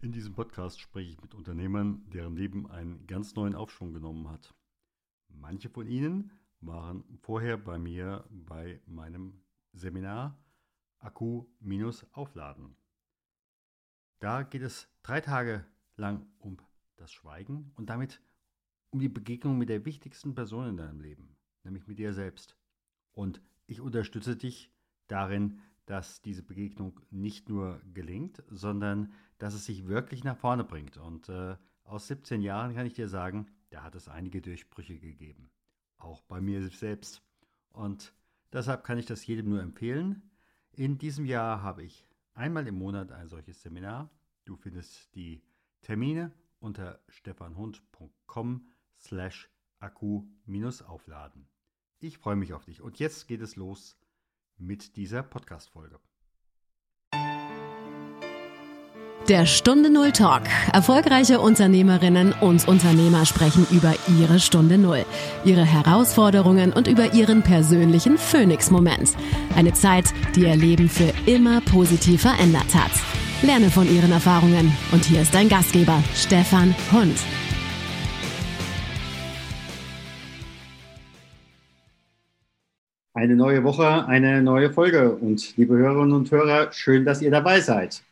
In 0.00 0.12
diesem 0.12 0.34
Podcast 0.34 0.78
spreche 0.78 1.10
ich 1.10 1.22
mit 1.22 1.34
Unternehmern, 1.34 2.08
deren 2.10 2.36
Leben 2.36 2.70
einen 2.70 3.06
ganz 3.06 3.34
neuen 3.34 3.54
Aufschwung 3.54 3.94
genommen 3.94 4.28
hat. 4.28 4.54
Manche 5.28 5.70
von 5.70 5.86
ihnen 5.86 6.32
waren 6.60 7.02
vorher 7.22 7.56
bei 7.56 7.78
mir 7.78 8.28
bei 8.30 8.80
meinem 8.86 9.42
Seminar 9.72 10.38
Akku-Aufladen. 10.98 12.76
Da 14.18 14.42
geht 14.42 14.62
es 14.62 14.88
drei 15.02 15.22
Tage 15.22 15.64
lang 15.96 16.26
um 16.38 16.58
das 16.96 17.10
Schweigen 17.10 17.72
und 17.74 17.88
damit 17.88 18.20
um 18.90 19.00
die 19.00 19.08
Begegnung 19.08 19.56
mit 19.56 19.70
der 19.70 19.86
wichtigsten 19.86 20.34
Person 20.34 20.68
in 20.68 20.76
deinem 20.76 21.00
Leben, 21.00 21.36
nämlich 21.64 21.86
mit 21.86 21.98
dir 21.98 22.12
selbst. 22.12 22.54
Und 23.12 23.40
ich 23.66 23.80
unterstütze 23.80 24.36
dich 24.36 24.70
darin, 25.06 25.60
dass 25.86 26.20
diese 26.20 26.42
Begegnung 26.42 27.00
nicht 27.10 27.48
nur 27.48 27.80
gelingt, 27.94 28.42
sondern 28.48 29.12
dass 29.38 29.54
es 29.54 29.64
sich 29.64 29.86
wirklich 29.86 30.24
nach 30.24 30.36
vorne 30.36 30.64
bringt. 30.64 30.96
Und 30.96 31.28
äh, 31.28 31.56
aus 31.84 32.08
17 32.08 32.42
Jahren 32.42 32.74
kann 32.74 32.86
ich 32.86 32.94
dir 32.94 33.08
sagen, 33.08 33.46
da 33.70 33.82
hat 33.82 33.94
es 33.94 34.08
einige 34.08 34.42
Durchbrüche 34.42 34.98
gegeben. 34.98 35.50
Auch 35.96 36.22
bei 36.22 36.40
mir 36.40 36.68
selbst. 36.68 37.22
Und 37.70 38.12
deshalb 38.52 38.84
kann 38.84 38.98
ich 38.98 39.06
das 39.06 39.26
jedem 39.26 39.48
nur 39.48 39.62
empfehlen. 39.62 40.30
In 40.72 40.98
diesem 40.98 41.24
Jahr 41.24 41.62
habe 41.62 41.84
ich 41.84 42.06
einmal 42.34 42.66
im 42.66 42.76
Monat 42.76 43.12
ein 43.12 43.28
solches 43.28 43.62
Seminar. 43.62 44.10
Du 44.44 44.56
findest 44.56 45.14
die 45.14 45.42
Termine 45.82 46.32
unter 46.58 47.00
stefanhund.com 47.08 48.68
slash 48.98 49.48
akku-aufladen. 49.78 51.48
Ich 51.98 52.18
freue 52.18 52.36
mich 52.36 52.52
auf 52.52 52.64
dich. 52.64 52.82
Und 52.82 52.98
jetzt 52.98 53.26
geht 53.28 53.40
es 53.40 53.56
los 53.56 53.96
mit 54.58 54.96
dieser 54.96 55.22
Podcast-Folge. 55.22 55.98
Der 59.28 59.44
Stunde 59.44 59.90
Null 59.90 60.12
Talk. 60.12 60.42
Erfolgreiche 60.72 61.40
Unternehmerinnen 61.40 62.32
und 62.40 62.68
Unternehmer 62.68 63.26
sprechen 63.26 63.66
über 63.72 63.92
ihre 64.20 64.38
Stunde 64.38 64.78
Null, 64.78 65.04
ihre 65.44 65.64
Herausforderungen 65.64 66.72
und 66.72 66.86
über 66.86 67.12
ihren 67.12 67.42
persönlichen 67.42 68.18
Phoenix-Moment. 68.18 69.16
Eine 69.56 69.72
Zeit, 69.72 70.14
die 70.36 70.42
ihr 70.42 70.54
Leben 70.54 70.88
für 70.88 71.12
immer 71.26 71.60
positiv 71.60 72.22
verändert 72.22 72.72
hat. 72.72 72.92
Lerne 73.42 73.68
von 73.70 73.92
ihren 73.92 74.12
Erfahrungen. 74.12 74.72
Und 74.92 75.04
hier 75.04 75.22
ist 75.22 75.34
dein 75.34 75.48
Gastgeber, 75.48 76.02
Stefan 76.14 76.74
Hund. 76.92 77.18
Eine 83.16 83.34
neue 83.34 83.64
Woche, 83.64 84.04
eine 84.04 84.42
neue 84.42 84.70
Folge. 84.70 85.16
Und 85.16 85.56
liebe 85.56 85.74
Hörerinnen 85.74 86.12
und 86.12 86.30
Hörer, 86.30 86.70
schön, 86.74 87.06
dass 87.06 87.22
ihr 87.22 87.30
dabei 87.30 87.62
seid. 87.62 88.04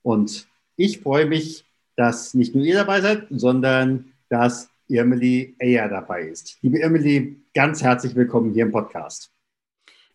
Und 0.00 0.48
ich 0.74 1.02
freue 1.02 1.26
mich, 1.26 1.66
dass 1.96 2.32
nicht 2.32 2.54
nur 2.54 2.64
ihr 2.64 2.76
dabei 2.76 3.02
seid, 3.02 3.26
sondern 3.28 4.14
dass 4.30 4.70
Irmeli 4.86 5.54
Eyer 5.60 5.90
dabei 5.90 6.22
ist. 6.22 6.56
Liebe 6.62 6.78
Irmeli, 6.78 7.44
ganz 7.52 7.82
herzlich 7.82 8.14
willkommen 8.14 8.54
hier 8.54 8.64
im 8.64 8.72
Podcast. 8.72 9.30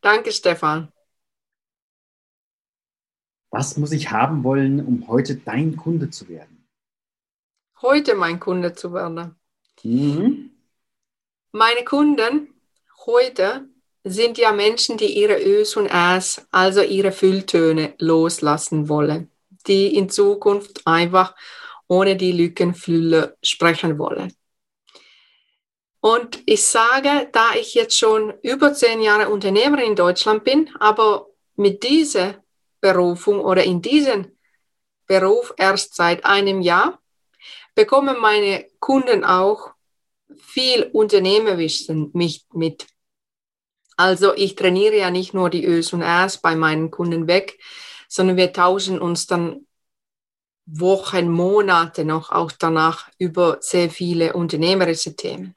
Danke, 0.02 0.32
Stefan. 0.32 0.92
Was 3.52 3.78
muss 3.78 3.92
ich 3.92 4.10
haben 4.10 4.44
wollen, 4.44 4.84
um 4.84 5.08
heute 5.10 5.36
dein 5.36 5.76
Kunde 5.76 6.10
zu 6.10 6.28
werden? 6.28 6.68
Heute 7.84 8.16
mein 8.16 8.40
Kunde 8.40 8.74
zu 8.74 8.96
werden. 8.96 9.36
Mhm. 9.84 10.50
Meine 11.52 11.84
Kunden 11.86 12.48
heute 13.06 13.70
sind 14.04 14.38
ja 14.38 14.52
Menschen, 14.52 14.98
die 14.98 15.18
ihre 15.18 15.42
Ös 15.42 15.76
und 15.76 15.88
Äs, 15.88 16.46
also 16.52 16.82
ihre 16.82 17.12
Fülltöne, 17.12 17.94
loslassen 18.00 18.90
wollen 18.90 19.30
die 19.68 19.96
in 19.96 20.10
Zukunft 20.10 20.82
einfach 20.86 21.36
ohne 21.88 22.16
die 22.16 22.32
Lückenfüller 22.32 23.36
sprechen 23.42 23.98
wollen. 23.98 24.34
Und 26.00 26.42
ich 26.46 26.66
sage, 26.66 27.30
da 27.32 27.54
ich 27.56 27.74
jetzt 27.76 27.98
schon 27.98 28.34
über 28.42 28.74
zehn 28.74 29.02
Jahre 29.02 29.30
Unternehmerin 29.30 29.92
in 29.92 29.96
Deutschland 29.96 30.44
bin, 30.44 30.70
aber 30.80 31.28
mit 31.56 31.84
dieser 31.84 32.44
Berufung 32.82 33.40
oder 33.40 33.64
in 33.64 33.82
diesem 33.82 34.32
Beruf 35.08 35.54
erst 35.58 35.96
seit 35.96 36.26
einem 36.26 36.62
Jahr, 36.62 37.00
bekommen 37.76 38.18
meine 38.20 38.66
Kunden 38.80 39.24
auch 39.24 39.72
viel 40.38 40.90
Unternehmerwissen 40.92 42.12
mit. 42.14 42.86
Also 43.98 44.34
ich 44.36 44.56
trainiere 44.56 44.98
ja 44.98 45.12
nicht 45.12 45.34
nur 45.34 45.50
die 45.50 45.66
Ös 45.66 45.94
und 45.94 46.02
Äs 46.02 46.38
bei 46.38 46.56
meinen 46.56 46.92
Kunden 46.92 47.28
weg, 47.28 47.60
sondern 48.08 48.38
wir 48.38 48.54
tauschen 48.54 49.00
uns 49.00 49.28
dann 49.28 49.66
Wochen, 50.66 51.30
Monate 51.30 52.06
noch 52.06 52.32
auch 52.32 52.52
danach 52.52 53.10
über 53.18 53.58
sehr 53.62 53.90
viele 53.90 54.34
unternehmerische 54.34 55.16
Themen. 55.16 55.56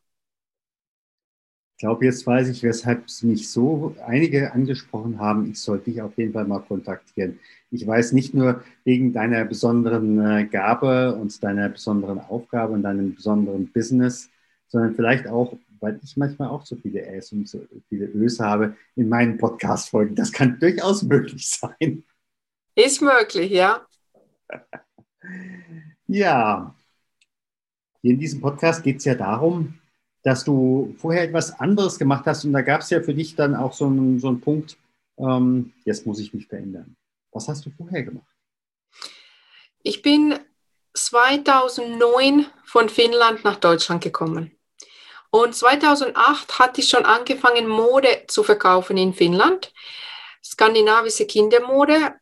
Ich 1.76 1.80
glaube, 1.80 2.06
jetzt 2.06 2.26
weiß 2.26 2.48
ich, 2.48 2.62
weshalb 2.62 3.04
mich 3.22 3.50
so 3.50 3.94
einige 4.06 4.52
angesprochen 4.54 5.18
haben. 5.18 5.50
Ich 5.50 5.60
sollte 5.60 5.90
dich 5.90 6.00
auf 6.00 6.16
jeden 6.16 6.32
Fall 6.32 6.46
mal 6.46 6.60
kontaktieren. 6.60 7.38
Ich 7.70 7.86
weiß 7.86 8.12
nicht 8.12 8.32
nur 8.32 8.62
wegen 8.84 9.12
deiner 9.12 9.44
besonderen 9.44 10.18
äh, 10.18 10.46
Gabe 10.46 11.14
und 11.16 11.42
deiner 11.44 11.68
besonderen 11.68 12.18
Aufgabe 12.18 12.72
und 12.72 12.82
deinem 12.82 13.14
besonderen 13.14 13.70
Business, 13.72 14.30
sondern 14.68 14.94
vielleicht 14.94 15.26
auch, 15.28 15.54
weil 15.80 16.00
ich 16.02 16.16
manchmal 16.16 16.48
auch 16.48 16.64
so 16.64 16.76
viele 16.76 17.04
Äs 17.06 17.32
und 17.32 17.48
so 17.48 17.64
viele 17.88 18.06
Ös 18.06 18.40
habe 18.40 18.76
in 18.94 19.08
meinen 19.08 19.38
Podcast-Folgen. 19.38 20.14
Das 20.14 20.32
kann 20.32 20.58
durchaus 20.58 21.02
möglich 21.02 21.48
sein. 21.48 22.04
Ist 22.74 23.00
möglich, 23.02 23.50
ja. 23.50 23.86
Ja, 26.08 26.72
hier 28.00 28.12
in 28.12 28.20
diesem 28.20 28.40
Podcast 28.40 28.84
geht 28.84 28.98
es 28.98 29.04
ja 29.04 29.16
darum, 29.16 29.80
dass 30.22 30.44
du 30.44 30.94
vorher 30.98 31.24
etwas 31.24 31.58
anderes 31.58 31.98
gemacht 31.98 32.24
hast 32.26 32.44
und 32.44 32.52
da 32.52 32.62
gab 32.62 32.82
es 32.82 32.90
ja 32.90 33.02
für 33.02 33.14
dich 33.14 33.34
dann 33.34 33.56
auch 33.56 33.72
so 33.72 33.86
einen, 33.86 34.20
so 34.20 34.28
einen 34.28 34.40
Punkt, 34.40 34.76
ähm, 35.18 35.72
jetzt 35.84 36.06
muss 36.06 36.20
ich 36.20 36.32
mich 36.32 36.46
verändern. 36.46 36.96
Was 37.32 37.48
hast 37.48 37.66
du 37.66 37.70
vorher 37.70 38.04
gemacht? 38.04 38.26
Ich 39.82 40.02
bin 40.02 40.38
2009 40.94 42.46
von 42.64 42.88
Finnland 42.88 43.44
nach 43.44 43.56
Deutschland 43.56 44.02
gekommen. 44.02 44.55
Und 45.36 45.54
2008 45.54 46.58
hatte 46.58 46.80
ich 46.80 46.88
schon 46.88 47.04
angefangen, 47.04 47.68
Mode 47.68 48.24
zu 48.26 48.42
verkaufen 48.42 48.96
in 48.96 49.12
Finnland. 49.12 49.70
Skandinavische 50.42 51.26
Kindermode 51.26 52.14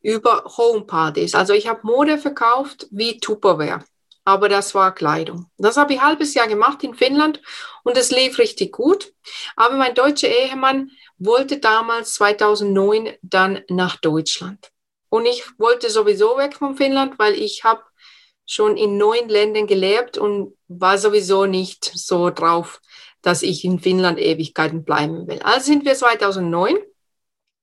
über 0.00 0.42
Homepartys. 0.56 1.34
Also 1.34 1.52
ich 1.52 1.68
habe 1.68 1.80
Mode 1.82 2.16
verkauft 2.16 2.86
wie 2.90 3.20
Tupperware, 3.20 3.84
aber 4.24 4.48
das 4.48 4.74
war 4.74 4.94
Kleidung. 4.94 5.50
Das 5.58 5.76
habe 5.76 5.92
ich 5.92 6.00
ein 6.00 6.06
halbes 6.06 6.32
Jahr 6.32 6.48
gemacht 6.48 6.82
in 6.82 6.94
Finnland 6.94 7.42
und 7.84 7.98
es 7.98 8.10
lief 8.10 8.38
richtig 8.38 8.72
gut. 8.72 9.12
Aber 9.54 9.74
mein 9.74 9.94
deutscher 9.94 10.28
Ehemann 10.28 10.90
wollte 11.18 11.58
damals 11.58 12.14
2009 12.14 13.18
dann 13.20 13.64
nach 13.68 13.96
Deutschland. 13.96 14.72
Und 15.10 15.26
ich 15.26 15.44
wollte 15.58 15.90
sowieso 15.90 16.38
weg 16.38 16.54
von 16.54 16.74
Finnland, 16.74 17.18
weil 17.18 17.34
ich 17.34 17.64
habe 17.64 17.82
schon 18.46 18.76
in 18.76 18.96
neun 18.96 19.28
Ländern 19.28 19.66
gelebt 19.66 20.16
und 20.16 20.54
war 20.68 20.98
sowieso 20.98 21.46
nicht 21.46 21.84
so 21.94 22.30
drauf, 22.30 22.80
dass 23.22 23.42
ich 23.42 23.64
in 23.64 23.80
Finnland 23.80 24.18
Ewigkeiten 24.18 24.84
bleiben 24.84 25.26
will. 25.26 25.40
Also 25.42 25.66
sind 25.66 25.84
wir 25.84 25.94
2009 25.94 26.76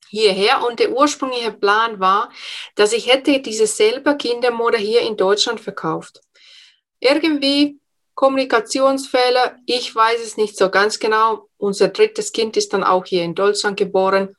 hierher 0.09 0.63
und 0.67 0.79
der 0.79 0.91
ursprüngliche 0.91 1.53
Plan 1.53 1.99
war, 1.99 2.31
dass 2.75 2.93
ich 2.93 3.07
hätte 3.07 3.39
diese 3.39 3.65
selber 3.65 4.15
Kindermode 4.15 4.77
hier 4.77 5.01
in 5.01 5.17
Deutschland 5.17 5.59
verkauft. 5.59 6.21
Irgendwie 6.99 7.79
Kommunikationsfehler, 8.13 9.57
ich 9.65 9.95
weiß 9.95 10.21
es 10.21 10.37
nicht 10.37 10.55
so 10.55 10.69
ganz 10.69 10.99
genau. 10.99 11.49
Unser 11.57 11.87
drittes 11.87 12.31
Kind 12.31 12.57
ist 12.57 12.73
dann 12.73 12.83
auch 12.83 13.05
hier 13.05 13.23
in 13.23 13.33
Deutschland 13.33 13.77
geboren, 13.77 14.35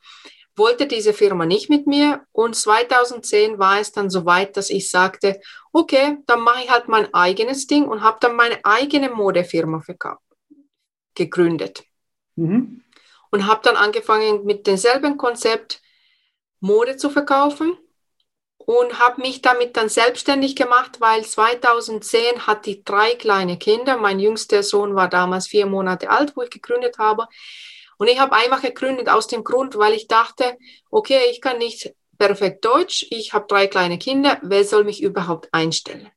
wollte 0.55 0.87
diese 0.87 1.13
Firma 1.13 1.45
nicht 1.45 1.69
mit 1.69 1.87
mir 1.87 2.25
und 2.31 2.55
2010 2.55 3.59
war 3.59 3.79
es 3.79 3.91
dann 3.91 4.09
so 4.09 4.25
weit, 4.25 4.55
dass 4.57 4.69
ich 4.69 4.89
sagte, 4.89 5.39
okay, 5.73 6.17
dann 6.27 6.41
mache 6.41 6.63
ich 6.63 6.71
halt 6.71 6.87
mein 6.87 7.13
eigenes 7.13 7.67
Ding 7.67 7.85
und 7.87 8.01
habe 8.01 8.17
dann 8.21 8.35
meine 8.35 8.63
eigene 8.63 9.09
Modefirma 9.09 9.83
gegründet. 11.13 11.83
Mhm 12.35 12.81
und 13.35 13.47
habe 13.47 13.59
dann 13.63 13.75
angefangen 13.75 14.45
mit 14.45 14.65
demselben 14.65 15.17
Konzept 15.17 15.81
Mode 16.61 16.95
zu 16.95 17.09
verkaufen 17.09 17.77
und 18.57 18.97
habe 18.99 19.21
mich 19.21 19.41
damit 19.41 19.75
dann 19.75 19.89
selbstständig 19.89 20.55
gemacht, 20.55 21.01
weil 21.01 21.25
2010 21.25 22.47
hatte 22.47 22.69
ich 22.69 22.85
drei 22.85 23.13
kleine 23.15 23.57
Kinder. 23.57 23.97
Mein 23.97 24.19
jüngster 24.21 24.63
Sohn 24.63 24.95
war 24.95 25.09
damals 25.09 25.47
vier 25.47 25.65
Monate 25.65 26.09
alt, 26.09 26.37
wo 26.37 26.43
ich 26.43 26.49
gegründet 26.49 26.97
habe. 26.97 27.27
Und 27.97 28.07
ich 28.07 28.19
habe 28.19 28.35
einfach 28.35 28.61
gegründet 28.61 29.09
aus 29.09 29.27
dem 29.27 29.43
Grund, 29.43 29.77
weil 29.77 29.93
ich 29.93 30.07
dachte, 30.07 30.57
okay, 30.89 31.21
ich 31.31 31.41
kann 31.41 31.57
nicht 31.57 31.93
perfekt 32.17 32.63
Deutsch, 32.65 33.05
ich 33.09 33.33
habe 33.33 33.45
drei 33.47 33.67
kleine 33.67 33.97
Kinder, 33.97 34.39
wer 34.41 34.63
soll 34.63 34.83
mich 34.83 35.01
überhaupt 35.01 35.49
einstellen? 35.53 36.09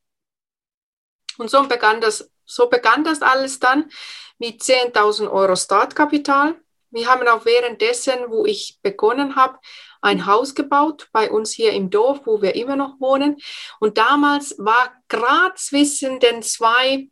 Und 1.37 1.49
so 1.49 1.63
begann 1.63 2.01
das, 2.01 2.29
so 2.45 2.67
begann 2.67 3.03
das 3.03 3.21
alles 3.21 3.59
dann 3.59 3.89
mit 4.37 4.61
10.000 4.61 5.31
Euro 5.31 5.55
Startkapital. 5.55 6.55
Wir 6.91 7.07
haben 7.07 7.27
auch 7.27 7.45
währenddessen, 7.45 8.29
wo 8.29 8.45
ich 8.45 8.79
begonnen 8.81 9.35
habe, 9.35 9.59
ein 10.01 10.25
Haus 10.25 10.55
gebaut 10.55 11.09
bei 11.11 11.29
uns 11.29 11.51
hier 11.51 11.73
im 11.73 11.89
Dorf, 11.89 12.21
wo 12.25 12.41
wir 12.41 12.55
immer 12.55 12.75
noch 12.75 12.99
wohnen. 12.99 13.37
Und 13.79 13.97
damals 13.97 14.55
war 14.57 14.93
gerade 15.07 15.55
zwischen 15.55 16.19
den 16.19 16.41
zwei 16.41 17.09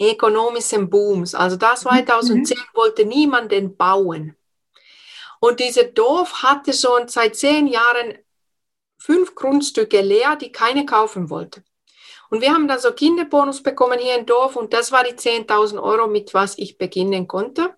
ökonomischen 0.00 0.90
Booms, 0.90 1.34
also 1.34 1.56
da 1.56 1.74
2010 1.74 2.56
mhm. 2.56 2.62
wollte 2.74 3.04
niemand 3.04 3.52
den 3.52 3.76
bauen. 3.76 4.36
Und 5.40 5.60
dieses 5.60 5.92
Dorf 5.94 6.42
hatte 6.42 6.72
schon 6.72 7.08
seit 7.08 7.36
zehn 7.36 7.66
Jahren 7.66 8.18
fünf 8.98 9.34
Grundstücke 9.34 10.00
leer, 10.00 10.36
die 10.36 10.52
keine 10.52 10.86
kaufen 10.86 11.30
wollte. 11.30 11.64
Und 12.30 12.40
wir 12.40 12.52
haben 12.52 12.68
dann 12.68 12.78
so 12.78 12.92
Kinderbonus 12.92 13.62
bekommen 13.62 13.98
hier 13.98 14.16
im 14.16 14.24
Dorf 14.24 14.56
und 14.56 14.72
das 14.72 14.92
war 14.92 15.04
die 15.04 15.14
10.000 15.14 15.82
Euro, 15.82 16.06
mit 16.06 16.32
was 16.32 16.56
ich 16.56 16.78
beginnen 16.78 17.28
konnte. 17.28 17.74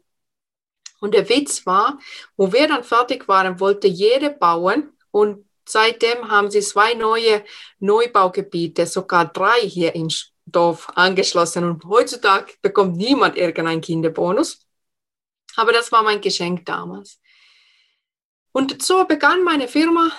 Und 1.00 1.12
der 1.12 1.28
Witz 1.28 1.66
war, 1.66 1.98
wo 2.36 2.52
wir 2.52 2.68
dann 2.68 2.84
fertig 2.84 3.26
waren, 3.26 3.58
wollte 3.58 3.88
jede 3.88 4.30
bauen 4.30 4.96
und 5.10 5.44
seitdem 5.66 6.30
haben 6.30 6.50
sie 6.50 6.60
zwei 6.60 6.94
neue 6.94 7.44
Neubaugebiete, 7.80 8.86
sogar 8.86 9.24
drei 9.24 9.60
hier 9.60 9.94
im 9.94 10.08
Dorf 10.46 10.90
angeschlossen 10.94 11.64
und 11.64 11.84
heutzutage 11.84 12.54
bekommt 12.62 12.96
niemand 12.96 13.36
irgendeinen 13.36 13.80
Kinderbonus. 13.80 14.66
Aber 15.56 15.72
das 15.72 15.92
war 15.92 16.02
mein 16.02 16.20
Geschenk 16.20 16.66
damals. 16.66 17.20
Und 18.52 18.82
so 18.82 19.04
begann 19.04 19.42
meine 19.42 19.68
Firma 19.68 20.12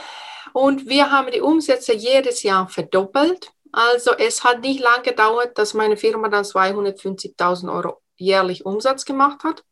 und 0.53 0.87
wir 0.87 1.11
haben 1.11 1.31
die 1.31 1.41
Umsätze 1.41 1.93
jedes 1.93 2.43
Jahr 2.43 2.67
verdoppelt. 2.67 3.51
Also 3.71 4.11
es 4.11 4.43
hat 4.43 4.61
nicht 4.61 4.79
lange 4.79 5.03
gedauert, 5.03 5.57
dass 5.57 5.73
meine 5.73 5.97
Firma 5.97 6.29
dann 6.29 6.43
250.000 6.43 7.73
Euro 7.73 8.01
jährlich 8.15 8.65
Umsatz 8.65 9.05
gemacht 9.05 9.43
hat. 9.43 9.63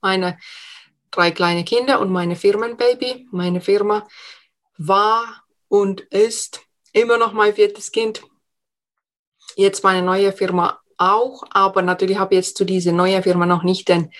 Meine 0.00 0.38
drei 1.10 1.30
kleine 1.30 1.64
Kinder 1.64 2.00
und 2.00 2.10
meine 2.10 2.36
Firmenbaby. 2.36 3.28
Meine 3.30 3.60
Firma 3.60 4.06
war 4.76 5.44
und 5.68 6.00
ist 6.00 6.60
immer 6.92 7.16
noch 7.16 7.32
mein 7.32 7.54
viertes 7.54 7.92
Kind. 7.92 8.22
Jetzt 9.56 9.82
meine 9.82 10.02
neue 10.04 10.32
Firma 10.32 10.80
auch, 10.98 11.42
aber 11.50 11.80
natürlich 11.80 12.18
habe 12.18 12.34
ich 12.34 12.38
jetzt 12.38 12.58
zu 12.58 12.64
dieser 12.64 12.92
neuen 12.92 13.22
Firma 13.22 13.46
noch 13.46 13.62
nicht 13.62 13.88
den 13.88 14.12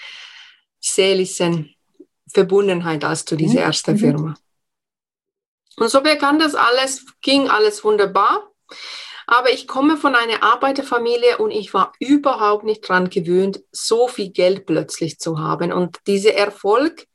seelischen 0.80 1.74
Verbundenheit 2.26 3.04
als 3.04 3.26
zu 3.26 3.36
dieser 3.36 3.60
mhm. 3.60 3.66
ersten 3.66 3.92
mhm. 3.92 3.98
Firma. 3.98 4.34
Und 5.76 5.90
so 5.90 6.00
begann 6.00 6.38
das 6.38 6.54
alles, 6.54 7.04
ging 7.20 7.48
alles 7.48 7.84
wunderbar. 7.84 8.50
Aber 9.26 9.52
ich 9.52 9.68
komme 9.68 9.98
von 9.98 10.14
einer 10.14 10.42
Arbeiterfamilie 10.42 11.36
und 11.38 11.50
ich 11.50 11.74
war 11.74 11.92
überhaupt 11.98 12.64
nicht 12.64 12.88
dran 12.88 13.10
gewöhnt, 13.10 13.62
so 13.72 14.08
viel 14.08 14.30
Geld 14.30 14.64
plötzlich 14.64 15.18
zu 15.18 15.38
haben. 15.38 15.70
Und 15.70 15.98
dieser 16.06 16.34
Erfolg, 16.34 17.06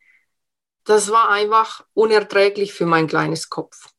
das 0.83 1.09
war 1.09 1.29
einfach 1.29 1.85
unerträglich 1.93 2.73
für 2.73 2.85
mein 2.85 3.07
kleines 3.07 3.49
Kopf. 3.49 3.89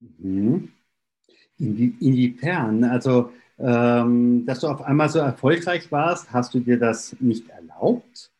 Mhm. 0.00 0.75
Inwiefern? 1.58 2.84
Also, 2.84 3.32
ähm, 3.58 4.44
dass 4.46 4.60
du 4.60 4.68
auf 4.68 4.82
einmal 4.82 5.08
so 5.08 5.18
erfolgreich 5.18 5.90
warst, 5.90 6.32
hast 6.32 6.54
du 6.54 6.60
dir 6.60 6.78
das 6.78 7.16
nicht 7.20 7.48
erlaubt? 7.48 8.30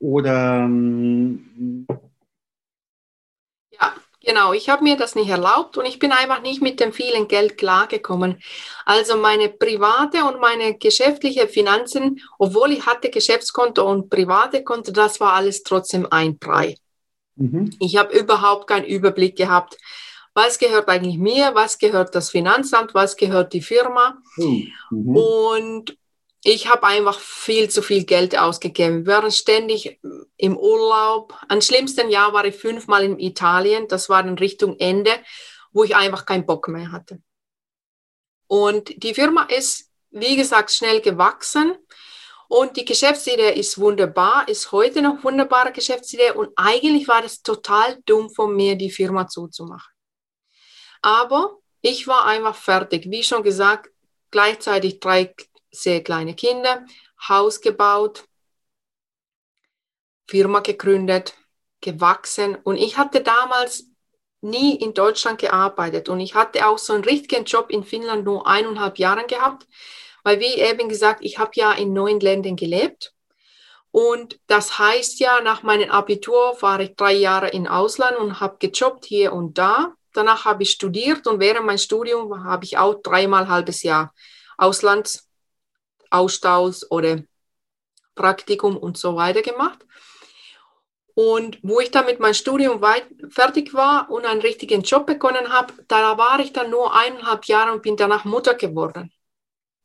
Oder 0.00 0.64
ähm, 0.64 1.86
Genau, 4.24 4.52
ich 4.52 4.68
habe 4.70 4.82
mir 4.82 4.96
das 4.96 5.14
nicht 5.14 5.28
erlaubt 5.28 5.76
und 5.76 5.84
ich 5.84 5.98
bin 5.98 6.10
einfach 6.10 6.40
nicht 6.40 6.62
mit 6.62 6.80
dem 6.80 6.92
vielen 6.92 7.28
Geld 7.28 7.58
klargekommen. 7.58 8.40
Also 8.86 9.16
meine 9.18 9.50
private 9.50 10.24
und 10.24 10.40
meine 10.40 10.78
geschäftliche 10.78 11.46
Finanzen, 11.46 12.20
obwohl 12.38 12.72
ich 12.72 12.86
hatte 12.86 13.10
Geschäftskonto 13.10 13.88
und 13.88 14.08
private 14.08 14.64
Konto, 14.64 14.92
das 14.92 15.20
war 15.20 15.34
alles 15.34 15.62
trotzdem 15.62 16.06
ein 16.10 16.38
Brei. 16.38 16.76
Mhm. 17.36 17.76
Ich 17.80 17.96
habe 17.96 18.16
überhaupt 18.18 18.66
keinen 18.66 18.86
Überblick 18.86 19.36
gehabt, 19.36 19.76
was 20.34 20.58
gehört 20.58 20.88
eigentlich 20.88 21.16
mir, 21.16 21.54
was 21.54 21.78
gehört 21.78 22.14
das 22.14 22.30
Finanzamt, 22.30 22.92
was 22.92 23.16
gehört 23.16 23.52
die 23.52 23.62
Firma. 23.62 24.18
Mhm. 24.36 25.16
Und 25.16 25.96
ich 26.42 26.68
habe 26.68 26.86
einfach 26.86 27.18
viel 27.18 27.70
zu 27.70 27.80
viel 27.80 28.04
Geld 28.04 28.36
ausgegeben. 28.36 29.06
Wir 29.06 29.14
waren 29.14 29.30
ständig 29.30 29.98
im 30.36 30.58
Urlaub. 30.58 31.34
Am 31.48 31.62
schlimmsten 31.62 32.10
Jahr 32.10 32.34
war 32.34 32.44
ich 32.44 32.56
fünfmal 32.56 33.04
in 33.04 33.18
Italien. 33.18 33.88
Das 33.88 34.10
war 34.10 34.26
in 34.26 34.36
Richtung 34.36 34.76
Ende, 34.78 35.12
wo 35.72 35.84
ich 35.84 35.96
einfach 35.96 36.26
keinen 36.26 36.44
Bock 36.44 36.68
mehr 36.68 36.92
hatte. 36.92 37.22
Und 38.46 39.02
die 39.02 39.14
Firma 39.14 39.44
ist, 39.44 39.90
wie 40.10 40.36
gesagt, 40.36 40.70
schnell 40.70 41.00
gewachsen. 41.00 41.76
Und 42.48 42.76
die 42.76 42.84
Geschäftsidee 42.84 43.54
ist 43.54 43.78
wunderbar, 43.78 44.46
ist 44.46 44.70
heute 44.70 45.00
noch 45.00 45.24
wunderbare 45.24 45.72
Geschäftsidee. 45.72 46.32
Und 46.32 46.50
eigentlich 46.56 47.08
war 47.08 47.22
das 47.22 47.42
total 47.42 48.02
dumm 48.04 48.28
von 48.28 48.54
mir, 48.54 48.76
die 48.76 48.90
Firma 48.90 49.26
zuzumachen. 49.26 49.93
Aber 51.04 51.58
ich 51.82 52.06
war 52.06 52.24
einfach 52.24 52.56
fertig. 52.56 53.10
Wie 53.10 53.22
schon 53.22 53.42
gesagt, 53.42 53.90
gleichzeitig 54.30 55.00
drei 55.00 55.34
sehr 55.70 56.02
kleine 56.02 56.34
Kinder, 56.34 56.86
Haus 57.28 57.60
gebaut, 57.60 58.24
Firma 60.26 60.60
gegründet, 60.60 61.34
gewachsen. 61.82 62.54
Und 62.54 62.78
ich 62.78 62.96
hatte 62.96 63.20
damals 63.20 63.84
nie 64.40 64.76
in 64.76 64.94
Deutschland 64.94 65.38
gearbeitet 65.38 66.08
und 66.08 66.20
ich 66.20 66.34
hatte 66.34 66.66
auch 66.66 66.78
so 66.78 66.94
einen 66.94 67.04
richtigen 67.04 67.44
Job 67.44 67.68
in 67.68 67.84
Finnland 67.84 68.24
nur 68.24 68.46
eineinhalb 68.46 68.98
Jahre 68.98 69.26
gehabt, 69.26 69.66
weil 70.22 70.40
wie 70.40 70.54
eben 70.54 70.88
gesagt, 70.88 71.20
ich 71.22 71.38
habe 71.38 71.50
ja 71.54 71.72
in 71.72 71.92
neun 71.92 72.18
Ländern 72.18 72.56
gelebt. 72.56 73.12
Und 73.90 74.40
das 74.46 74.78
heißt 74.78 75.20
ja, 75.20 75.42
nach 75.42 75.62
meinem 75.62 75.90
Abitur 75.90 76.56
war 76.60 76.80
ich 76.80 76.96
drei 76.96 77.12
Jahre 77.12 77.48
in 77.48 77.68
Ausland 77.68 78.16
und 78.16 78.40
habe 78.40 78.56
gejobbt 78.58 79.04
hier 79.04 79.34
und 79.34 79.58
da. 79.58 79.94
Danach 80.14 80.44
habe 80.44 80.62
ich 80.62 80.70
studiert 80.70 81.26
und 81.26 81.40
während 81.40 81.66
meinem 81.66 81.78
Studium 81.78 82.44
habe 82.44 82.64
ich 82.64 82.78
auch 82.78 82.94
dreimal 83.02 83.48
halbes 83.48 83.82
Jahr 83.82 84.14
Auslands 84.56 85.28
Austausch 86.08 86.84
oder 86.90 87.24
Praktikum 88.14 88.76
und 88.76 88.96
so 88.96 89.16
weiter 89.16 89.42
gemacht. 89.42 89.84
Und 91.14 91.58
wo 91.62 91.80
ich 91.80 91.90
dann 91.90 92.06
mit 92.06 92.20
meinem 92.20 92.34
Studium 92.34 92.80
weit, 92.80 93.06
fertig 93.28 93.74
war 93.74 94.10
und 94.10 94.24
einen 94.24 94.40
richtigen 94.40 94.82
Job 94.82 95.06
begonnen 95.06 95.52
habe, 95.52 95.74
da 95.88 96.16
war 96.16 96.40
ich 96.40 96.52
dann 96.52 96.70
nur 96.70 96.94
eineinhalb 96.94 97.44
Jahre 97.46 97.72
und 97.72 97.82
bin 97.82 97.96
danach 97.96 98.24
Mutter 98.24 98.54
geworden. 98.54 99.12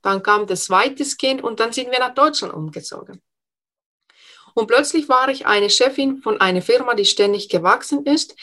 Dann 0.01 0.23
kam 0.23 0.47
das 0.47 0.65
zweite 0.65 1.03
Kind 1.03 1.43
und 1.43 1.59
dann 1.59 1.73
sind 1.73 1.91
wir 1.91 1.99
nach 1.99 2.13
Deutschland 2.13 2.53
umgezogen. 2.53 3.21
Und 4.55 4.67
plötzlich 4.67 5.07
war 5.07 5.29
ich 5.29 5.45
eine 5.45 5.69
Chefin 5.69 6.21
von 6.21 6.41
einer 6.41 6.61
Firma, 6.61 6.93
die 6.95 7.05
ständig 7.05 7.49
gewachsen 7.49 8.05
ist. 8.05 8.35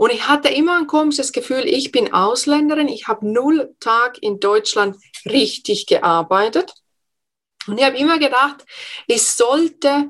Und 0.00 0.14
ich 0.14 0.26
hatte 0.26 0.48
immer 0.48 0.78
ein 0.78 0.86
komisches 0.86 1.30
Gefühl, 1.30 1.66
ich 1.66 1.92
bin 1.92 2.14
Ausländerin, 2.14 2.88
ich 2.88 3.06
habe 3.06 3.30
null 3.30 3.76
Tag 3.80 4.16
in 4.22 4.40
Deutschland 4.40 4.96
richtig 5.26 5.84
gearbeitet. 5.84 6.72
Und 7.66 7.76
ich 7.76 7.84
habe 7.84 7.98
immer 7.98 8.18
gedacht, 8.18 8.64
ich 9.06 9.22
sollte 9.24 10.08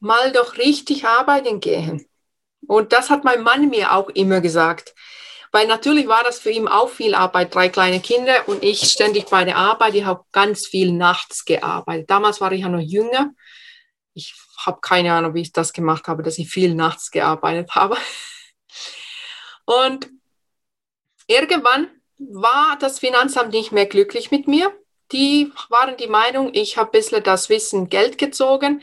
mal 0.00 0.32
doch 0.32 0.56
richtig 0.56 1.04
arbeiten 1.04 1.60
gehen. 1.60 2.04
Und 2.66 2.92
das 2.92 3.10
hat 3.10 3.22
mein 3.22 3.44
Mann 3.44 3.68
mir 3.68 3.92
auch 3.92 4.08
immer 4.08 4.40
gesagt. 4.40 4.92
Weil 5.52 5.68
natürlich 5.68 6.08
war 6.08 6.24
das 6.24 6.40
für 6.40 6.50
ihn 6.50 6.66
auch 6.66 6.88
viel 6.88 7.14
Arbeit, 7.14 7.54
drei 7.54 7.68
kleine 7.68 8.00
Kinder 8.00 8.48
und 8.48 8.64
ich 8.64 8.90
ständig 8.90 9.26
bei 9.26 9.44
der 9.44 9.56
Arbeit. 9.56 9.94
Ich 9.94 10.04
habe 10.04 10.24
ganz 10.32 10.66
viel 10.66 10.90
nachts 10.90 11.44
gearbeitet. 11.44 12.10
Damals 12.10 12.40
war 12.40 12.50
ich 12.50 12.62
ja 12.62 12.68
noch 12.68 12.80
jünger. 12.80 13.30
Ich 14.14 14.34
habe 14.66 14.80
keine 14.80 15.12
Ahnung, 15.12 15.34
wie 15.34 15.42
ich 15.42 15.52
das 15.52 15.72
gemacht 15.72 16.08
habe, 16.08 16.24
dass 16.24 16.38
ich 16.38 16.50
viel 16.50 16.74
nachts 16.74 17.12
gearbeitet 17.12 17.76
habe. 17.76 17.96
Und 19.68 20.08
irgendwann 21.26 21.88
war 22.18 22.76
das 22.80 22.98
Finanzamt 22.98 23.52
nicht 23.52 23.72
mehr 23.72 23.86
glücklich 23.86 24.30
mit 24.30 24.48
mir 24.48 24.72
die 25.12 25.52
waren 25.70 25.96
die 25.96 26.06
Meinung, 26.06 26.50
ich 26.52 26.76
habe 26.76 26.90
ein 26.90 26.92
bisschen 26.92 27.22
das 27.22 27.48
Wissen 27.48 27.88
Geld 27.88 28.18
gezogen. 28.18 28.82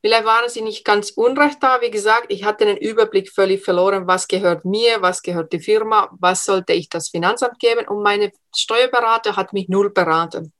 Vielleicht 0.00 0.24
waren 0.24 0.48
sie 0.48 0.62
nicht 0.62 0.84
ganz 0.84 1.10
unrecht 1.10 1.62
da. 1.62 1.80
Wie 1.80 1.90
gesagt, 1.90 2.26
ich 2.28 2.44
hatte 2.44 2.66
den 2.66 2.76
Überblick 2.76 3.30
völlig 3.30 3.64
verloren, 3.64 4.06
was 4.06 4.28
gehört 4.28 4.64
mir, 4.64 5.00
was 5.00 5.22
gehört 5.22 5.52
die 5.52 5.60
Firma, 5.60 6.10
was 6.20 6.44
sollte 6.44 6.72
ich 6.72 6.88
das 6.88 7.08
Finanzamt 7.08 7.58
geben. 7.58 7.86
Und 7.88 8.02
meine 8.02 8.32
Steuerberater 8.54 9.36
hat 9.36 9.52
mich 9.52 9.68
null 9.68 9.90
beraten. 9.90 10.52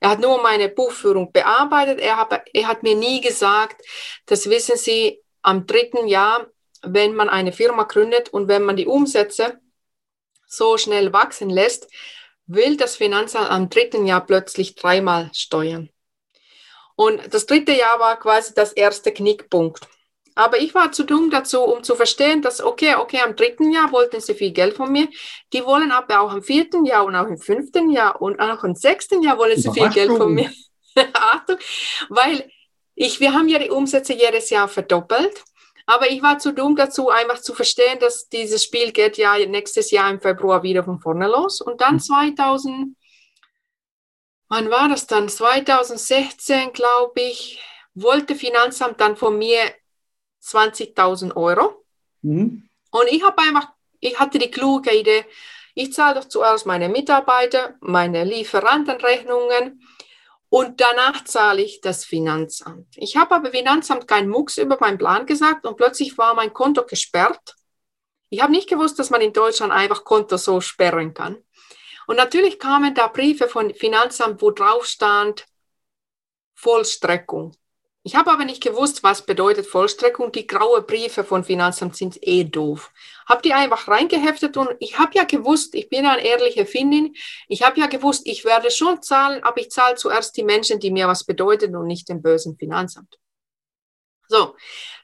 Er 0.00 0.10
hat 0.10 0.20
nur 0.20 0.40
meine 0.42 0.68
Buchführung 0.68 1.32
bearbeitet. 1.32 1.98
Er 1.98 2.16
hat, 2.18 2.42
er 2.52 2.68
hat 2.68 2.82
mir 2.82 2.94
nie 2.94 3.20
gesagt, 3.20 3.82
das 4.26 4.48
wissen 4.50 4.76
Sie 4.76 5.20
am 5.42 5.66
dritten 5.66 6.06
Jahr, 6.06 6.46
wenn 6.86 7.14
man 7.14 7.28
eine 7.28 7.52
Firma 7.52 7.84
gründet 7.84 8.28
und 8.30 8.48
wenn 8.48 8.64
man 8.64 8.76
die 8.76 8.86
Umsätze 8.86 9.60
so 10.46 10.76
schnell 10.78 11.12
wachsen 11.12 11.50
lässt, 11.50 11.88
will 12.46 12.76
das 12.76 12.96
Finanzamt 12.96 13.50
am 13.50 13.70
dritten 13.70 14.06
Jahr 14.06 14.24
plötzlich 14.24 14.74
dreimal 14.74 15.30
steuern. 15.34 15.90
Und 16.96 17.34
das 17.34 17.46
dritte 17.46 17.72
Jahr 17.72 17.98
war 17.98 18.18
quasi 18.18 18.54
das 18.54 18.72
erste 18.72 19.12
Knickpunkt. 19.12 19.88
Aber 20.36 20.58
ich 20.58 20.74
war 20.74 20.90
zu 20.90 21.04
dumm 21.04 21.30
dazu, 21.30 21.62
um 21.62 21.84
zu 21.84 21.94
verstehen, 21.94 22.42
dass, 22.42 22.60
okay, 22.60 22.96
okay, 22.96 23.20
am 23.20 23.36
dritten 23.36 23.70
Jahr 23.70 23.92
wollten 23.92 24.20
sie 24.20 24.34
viel 24.34 24.52
Geld 24.52 24.74
von 24.76 24.90
mir. 24.90 25.08
Die 25.52 25.64
wollen 25.64 25.92
aber 25.92 26.20
auch 26.20 26.32
am 26.32 26.42
vierten 26.42 26.84
Jahr 26.84 27.04
und 27.04 27.14
auch 27.14 27.28
im 27.28 27.38
fünften 27.38 27.90
Jahr 27.90 28.20
und 28.20 28.40
auch 28.40 28.64
im 28.64 28.74
sechsten 28.74 29.22
Jahr 29.22 29.38
wollen 29.38 29.60
sie 29.60 29.70
viel 29.70 29.90
Geld 29.90 30.10
von 30.10 30.34
mir. 30.34 30.52
Achtung, 31.12 31.56
weil 32.08 32.50
ich, 32.96 33.20
wir 33.20 33.32
haben 33.32 33.48
ja 33.48 33.58
die 33.58 33.70
Umsätze 33.70 34.12
jedes 34.12 34.50
Jahr 34.50 34.68
verdoppelt. 34.68 35.44
Aber 35.86 36.10
ich 36.10 36.22
war 36.22 36.38
zu 36.38 36.52
dumm 36.52 36.76
dazu, 36.76 37.10
einfach 37.10 37.40
zu 37.40 37.54
verstehen, 37.54 37.98
dass 37.98 38.28
dieses 38.28 38.64
Spiel 38.64 38.92
geht 38.92 39.18
ja 39.18 39.36
nächstes 39.46 39.90
Jahr 39.90 40.10
im 40.10 40.20
Februar 40.20 40.62
wieder 40.62 40.82
von 40.82 40.98
vorne 40.98 41.26
los. 41.26 41.60
Und 41.60 41.80
dann 41.80 42.00
2000, 42.00 42.74
hm. 42.74 42.96
wann 44.48 44.70
war 44.70 44.88
das 44.88 45.06
dann? 45.06 45.28
2016, 45.28 46.72
glaube 46.72 47.20
ich, 47.20 47.60
wollte 47.94 48.34
Finanzamt 48.34 49.00
dann 49.00 49.16
von 49.16 49.38
mir 49.38 49.60
20.000 50.42 51.36
Euro. 51.36 51.84
Mhm. 52.22 52.68
Und 52.90 53.08
ich 53.08 53.22
habe 53.22 53.38
einfach, 53.42 53.68
ich 54.00 54.18
hatte 54.18 54.38
die 54.38 54.50
kluge 54.50 54.94
Idee, 54.94 55.24
ich 55.74 55.92
zahle 55.92 56.20
doch 56.20 56.28
zuerst 56.28 56.66
meine 56.66 56.88
Mitarbeiter, 56.88 57.74
meine 57.80 58.24
Lieferantenrechnungen 58.24 59.83
und 60.54 60.80
danach 60.80 61.24
zahle 61.24 61.62
ich 61.62 61.80
das 61.80 62.04
Finanzamt. 62.04 62.86
Ich 62.94 63.16
habe 63.16 63.34
aber 63.34 63.50
Finanzamt 63.50 64.06
keinen 64.06 64.28
Mucks 64.28 64.56
über 64.56 64.78
meinen 64.78 64.98
Plan 64.98 65.26
gesagt 65.26 65.66
und 65.66 65.76
plötzlich 65.76 66.16
war 66.16 66.34
mein 66.34 66.52
Konto 66.52 66.86
gesperrt. 66.86 67.56
Ich 68.28 68.40
habe 68.40 68.52
nicht 68.52 68.68
gewusst, 68.68 69.00
dass 69.00 69.10
man 69.10 69.20
in 69.20 69.32
Deutschland 69.32 69.72
einfach 69.72 70.04
Konto 70.04 70.36
so 70.36 70.60
sperren 70.60 71.12
kann. 71.12 71.42
Und 72.06 72.14
natürlich 72.14 72.60
kamen 72.60 72.94
da 72.94 73.08
Briefe 73.08 73.48
von 73.48 73.74
Finanzamt, 73.74 74.40
wo 74.42 74.52
drauf 74.52 74.86
stand 74.86 75.44
Vollstreckung. 76.54 77.56
Ich 78.06 78.16
habe 78.16 78.30
aber 78.30 78.44
nicht 78.44 78.62
gewusst, 78.62 79.02
was 79.02 79.24
bedeutet 79.24 79.66
Vollstreckung. 79.66 80.30
Die 80.30 80.46
graue 80.46 80.82
Briefe 80.82 81.24
von 81.24 81.42
Finanzamt 81.42 81.96
sind 81.96 82.18
eh 82.20 82.44
doof. 82.44 82.92
Hab 83.26 83.42
die 83.42 83.54
einfach 83.54 83.88
reingeheftet 83.88 84.58
und 84.58 84.68
ich 84.78 84.98
habe 84.98 85.12
ja 85.14 85.24
gewusst, 85.24 85.74
ich 85.74 85.88
bin 85.88 86.04
eine 86.04 86.22
ehrliche 86.22 86.66
Finnin. 86.66 87.16
Ich 87.48 87.62
habe 87.62 87.80
ja 87.80 87.86
gewusst, 87.86 88.26
ich 88.26 88.44
werde 88.44 88.70
schon 88.70 89.00
zahlen, 89.00 89.42
aber 89.42 89.58
ich 89.58 89.70
zahle 89.70 89.94
zuerst 89.94 90.36
die 90.36 90.44
Menschen, 90.44 90.80
die 90.80 90.90
mir 90.90 91.08
was 91.08 91.24
bedeuten 91.24 91.74
und 91.76 91.86
nicht 91.86 92.10
dem 92.10 92.20
bösen 92.20 92.58
Finanzamt. 92.58 93.18
So, 94.28 94.54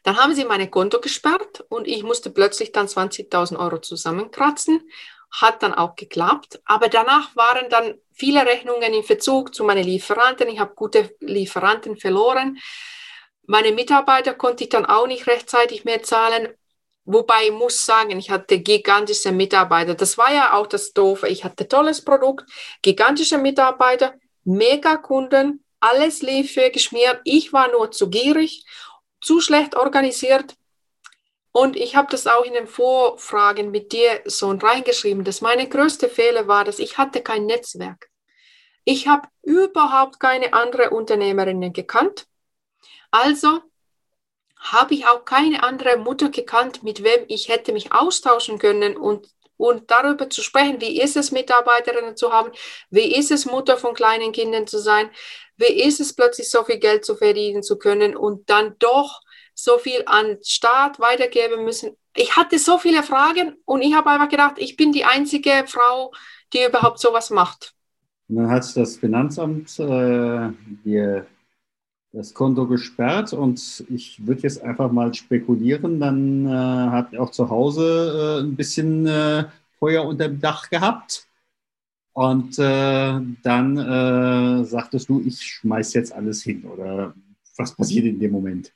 dann 0.03 0.19
haben 0.19 0.35
sie 0.35 0.45
meine 0.45 0.69
Konto 0.69 1.01
gesperrt 1.01 1.65
und 1.71 1.89
ich 1.89 2.03
musste 2.03 2.29
plötzlich 2.29 2.71
dann 2.73 2.87
20.000 2.87 3.59
Euro 3.59 3.79
zusammenkratzen. 3.79 4.91
Hat 5.31 5.63
dann 5.63 5.75
auch 5.75 5.95
geklappt. 5.95 6.61
Aber 6.65 6.89
danach 6.89 7.35
waren 7.37 7.69
dann 7.71 7.95
viele 8.13 8.45
Rechnungen 8.45 8.93
in 8.93 9.05
Verzug 9.05 9.55
zu 9.55 9.65
meinen 9.65 9.85
Lieferanten. 9.85 10.49
Ich 10.49 10.59
habe 10.59 10.75
gute 10.75 11.15
Lieferanten 11.21 11.97
verloren. 11.97 12.59
Meine 13.47 13.73
Mitarbeiter 13.73 14.35
konnte 14.35 14.65
ich 14.65 14.71
dann 14.71 14.87
auch 14.87 15.07
nicht 15.07 15.27
rechtzeitig 15.27 15.85
mehr 15.85 16.03
zahlen. 16.03 16.49
Wobei 17.05 17.47
ich 17.47 17.53
muss 17.53 17.85
sagen, 17.85 18.19
ich 18.19 18.31
hatte 18.31 18.61
gigantische 18.61 19.33
Mitarbeiter. 19.33 19.95
Das 19.95 20.19
war 20.19 20.33
ja 20.33 20.53
auch 20.53 20.67
das 20.67 20.93
Doofe. 20.93 21.29
Ich 21.29 21.45
hatte 21.45 21.67
tolles 21.67 22.05
Produkt, 22.05 22.49
gigantische 22.83 23.39
Mitarbeiter, 23.39 24.15
mega 24.45 24.97
Kunden, 24.97 25.65
alles 25.81 26.23
lief 26.23 26.53
für 26.53 26.71
geschmiert. 26.71 27.21
Ich 27.25 27.53
war 27.53 27.71
nur 27.73 27.91
zu 27.91 28.11
gierig, 28.11 28.65
zu 29.21 29.41
schlecht 29.41 29.75
organisiert. 29.75 30.55
Und 31.53 31.77
ich 31.77 31.97
habe 31.97 32.09
das 32.11 32.27
auch 32.27 32.45
in 32.45 32.55
den 32.55 32.69
Vorfragen 32.69 33.71
mit 33.71 33.93
dir 33.93 34.21
so 34.25 34.51
reingeschrieben, 34.51 35.25
dass 35.25 35.41
meine 35.41 35.69
größte 35.69 36.09
Fehler 36.09 36.47
war, 36.47 36.65
dass 36.65 36.79
ich 36.79 36.97
hatte 36.97 37.23
kein 37.23 37.47
Netzwerk. 37.47 38.09
Ich 38.85 39.09
habe 39.09 39.29
überhaupt 39.43 40.21
keine 40.21 40.53
andere 40.53 40.91
Unternehmerinnen 40.91 41.73
gekannt. 41.73 42.27
Also 43.11 43.61
habe 44.61 44.95
ich 44.95 45.07
auch 45.07 45.25
keine 45.25 45.63
andere 45.63 45.97
Mutter 45.97 46.29
gekannt, 46.29 46.83
mit 46.83 47.03
wem 47.03 47.25
ich 47.29 47.49
hätte 47.49 47.73
mich 47.73 47.93
austauschen 47.93 48.59
können 48.59 48.97
und, 48.97 49.27
und 49.57 49.91
darüber 49.91 50.31
zu 50.31 50.43
sprechen, 50.43 50.81
wie 50.81 51.01
ist 51.01 51.17
es, 51.17 51.33
Mitarbeiterinnen 51.33 52.17
zu 52.17 52.33
haben, 52.33 52.53
wie 52.91 53.15
ist 53.17 53.31
es, 53.31 53.47
Mutter 53.47 53.77
von 53.77 53.95
kleinen 53.95 54.33
Kindern 54.33 54.67
zu 54.67 54.79
sein, 54.79 55.11
wie 55.57 55.83
ist 55.83 55.99
es, 55.99 56.15
plötzlich 56.15 56.51
so 56.51 56.63
viel 56.63 56.79
Geld 56.79 57.05
zu 57.05 57.17
verdienen 57.17 57.63
zu 57.63 57.79
können 57.79 58.17
und 58.17 58.49
dann 58.51 58.77
doch 58.79 59.23
so 59.63 59.79
viel 59.79 60.03
an 60.07 60.39
Staat 60.43 61.01
weitergeben 61.01 61.65
müssen. 61.65 61.97
Ich 62.17 62.37
hatte 62.37 62.59
so 62.59 62.79
viele 62.79 63.03
Fragen 63.03 63.57
und 63.65 63.83
ich 63.83 63.95
habe 63.95 64.11
einfach 64.11 64.29
gedacht, 64.29 64.55
ich 64.59 64.77
bin 64.77 64.93
die 64.93 65.05
einzige 65.05 65.65
Frau, 65.67 66.13
die 66.53 66.65
überhaupt 66.67 66.99
sowas 66.99 67.31
macht. 67.31 67.75
Und 68.29 68.37
dann 68.37 68.51
hat 68.51 68.77
das 68.77 68.97
Finanzamt 68.97 69.79
äh, 69.79 70.49
dir 70.85 71.27
das 72.13 72.35
Konto 72.35 72.67
gesperrt 72.67 73.33
und 73.33 73.85
ich 73.89 74.27
würde 74.27 74.43
jetzt 74.43 74.63
einfach 74.63 74.91
mal 74.91 75.15
spekulieren, 75.15 76.01
dann 76.01 76.47
äh, 76.47 77.15
ihr 77.15 77.23
auch 77.23 77.31
zu 77.31 77.51
Hause 77.51 78.41
äh, 78.41 78.45
ein 78.45 78.57
bisschen 78.57 79.07
äh, 79.07 79.45
Feuer 79.79 80.05
unter 80.05 80.29
dem 80.29 80.41
Dach 80.41 80.69
gehabt. 80.71 81.27
Und 82.13 82.59
äh, 82.59 83.21
dann 83.43 83.79
äh, 83.79 84.65
sagtest 84.65 85.09
du, 85.09 85.23
ich 85.25 85.41
schmeiß 85.41 85.95
jetzt 85.95 86.13
alles 86.13 86.43
hin. 86.43 86.65
Oder 86.65 87.15
was 87.57 87.75
passiert 87.75 88.07
in 88.07 88.19
dem 88.19 88.33
Moment? 88.33 88.73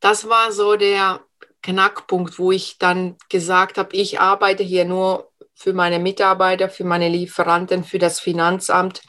Das 0.00 0.28
war 0.28 0.52
so 0.52 0.76
der 0.76 1.20
Knackpunkt, 1.62 2.38
wo 2.38 2.52
ich 2.52 2.78
dann 2.78 3.16
gesagt 3.28 3.78
habe, 3.78 3.94
ich 3.94 4.20
arbeite 4.20 4.62
hier 4.62 4.84
nur 4.84 5.30
für 5.54 5.74
meine 5.74 5.98
Mitarbeiter, 5.98 6.70
für 6.70 6.84
meine 6.84 7.08
Lieferanten, 7.08 7.84
für 7.84 7.98
das 7.98 8.18
Finanzamt 8.18 9.02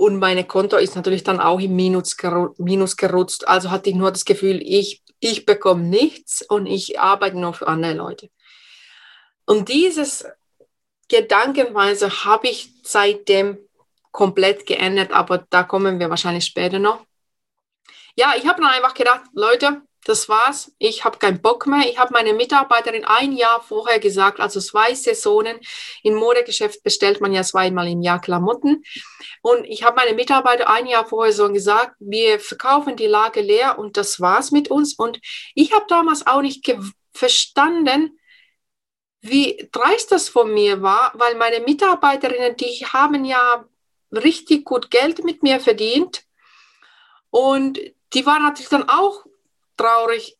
und 0.00 0.18
meine 0.18 0.44
Konto 0.44 0.78
ist 0.78 0.96
natürlich 0.96 1.24
dann 1.24 1.40
auch 1.40 1.60
im 1.60 1.76
Minus, 1.76 2.16
Minus 2.56 2.96
gerutscht. 2.96 3.44
Also 3.44 3.70
hatte 3.70 3.90
ich 3.90 3.96
nur 3.96 4.10
das 4.10 4.24
Gefühl, 4.24 4.62
ich, 4.62 5.02
ich 5.18 5.44
bekomme 5.44 5.82
nichts 5.82 6.40
und 6.40 6.64
ich 6.64 6.98
arbeite 6.98 7.36
nur 7.38 7.52
für 7.52 7.68
andere 7.68 7.92
Leute. 7.92 8.30
Und 9.44 9.68
dieses 9.68 10.24
Gedankenweise 11.08 12.24
habe 12.24 12.48
ich 12.48 12.72
seitdem 12.82 13.58
komplett 14.10 14.64
geändert, 14.64 15.12
aber 15.12 15.44
da 15.50 15.64
kommen 15.64 16.00
wir 16.00 16.08
wahrscheinlich 16.08 16.46
später 16.46 16.78
noch. 16.78 17.04
Ja, 18.16 18.32
ich 18.38 18.46
habe 18.46 18.62
dann 18.62 18.70
einfach 18.70 18.94
gedacht, 18.94 19.24
Leute, 19.34 19.82
das 20.04 20.28
war's. 20.28 20.72
Ich 20.78 21.04
habe 21.04 21.18
keinen 21.18 21.42
Bock 21.42 21.66
mehr. 21.66 21.88
Ich 21.88 21.98
habe 21.98 22.12
meine 22.12 22.32
Mitarbeiterin 22.32 23.04
ein 23.04 23.32
Jahr 23.32 23.60
vorher 23.60 23.98
gesagt, 23.98 24.40
also 24.40 24.60
zwei 24.60 24.94
Saisonen. 24.94 25.60
Im 26.02 26.14
Modegeschäft 26.14 26.82
bestellt 26.82 27.20
man 27.20 27.32
ja 27.32 27.42
zweimal 27.42 27.88
im 27.88 28.00
Jahr 28.00 28.20
Klamotten. 28.20 28.82
Und 29.42 29.64
ich 29.66 29.82
habe 29.82 29.96
meine 29.96 30.14
Mitarbeiter 30.14 30.70
ein 30.70 30.86
Jahr 30.86 31.06
vorher 31.06 31.32
so 31.32 31.52
gesagt, 31.52 31.96
wir 31.98 32.40
verkaufen 32.40 32.96
die 32.96 33.06
Lage 33.06 33.42
leer 33.42 33.78
und 33.78 33.96
das 33.96 34.20
war's 34.20 34.50
mit 34.50 34.70
uns. 34.70 34.94
Und 34.94 35.20
ich 35.54 35.72
habe 35.72 35.84
damals 35.88 36.26
auch 36.26 36.42
nicht 36.42 36.64
verstanden, 37.12 38.18
wie 39.20 39.68
dreist 39.70 40.12
das 40.12 40.30
von 40.30 40.52
mir 40.54 40.80
war, 40.80 41.12
weil 41.14 41.34
meine 41.34 41.60
Mitarbeiterinnen, 41.60 42.56
die 42.56 42.86
haben 42.86 43.24
ja 43.26 43.66
richtig 44.12 44.64
gut 44.64 44.90
Geld 44.90 45.24
mit 45.24 45.42
mir 45.42 45.60
verdient. 45.60 46.22
Und 47.28 47.78
die 48.14 48.26
waren 48.26 48.42
natürlich 48.42 48.70
dann 48.70 48.88
auch 48.88 49.24
traurig, 49.80 50.36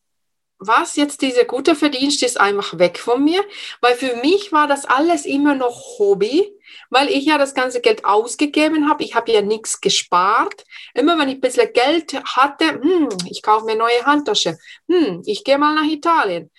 was 0.59 0.95
jetzt 0.95 1.23
dieser 1.23 1.45
gute 1.45 1.75
Verdienst 1.75 2.21
ist 2.21 2.39
einfach 2.39 2.77
weg 2.77 2.99
von 2.99 3.23
mir, 3.23 3.43
weil 3.81 3.95
für 3.95 4.15
mich 4.17 4.51
war 4.51 4.67
das 4.67 4.85
alles 4.85 5.25
immer 5.25 5.55
noch 5.55 5.97
Hobby, 5.97 6.55
weil 6.91 7.09
ich 7.09 7.25
ja 7.25 7.39
das 7.39 7.55
ganze 7.55 7.81
Geld 7.81 8.05
ausgegeben 8.05 8.87
habe. 8.87 9.03
Ich 9.03 9.15
habe 9.15 9.31
ja 9.31 9.41
nichts 9.41 9.81
gespart. 9.81 10.63
Immer 10.93 11.17
wenn 11.17 11.29
ich 11.29 11.35
ein 11.35 11.41
bisschen 11.41 11.73
Geld 11.73 12.13
hatte, 12.13 12.65
hm, 12.79 13.09
ich 13.29 13.41
kaufe 13.41 13.65
mir 13.65 13.75
neue 13.75 14.05
Handtasche. 14.05 14.57
Hm, 14.87 15.23
ich 15.25 15.43
gehe 15.43 15.57
mal 15.57 15.73
nach 15.73 15.89
Italien. 15.89 16.51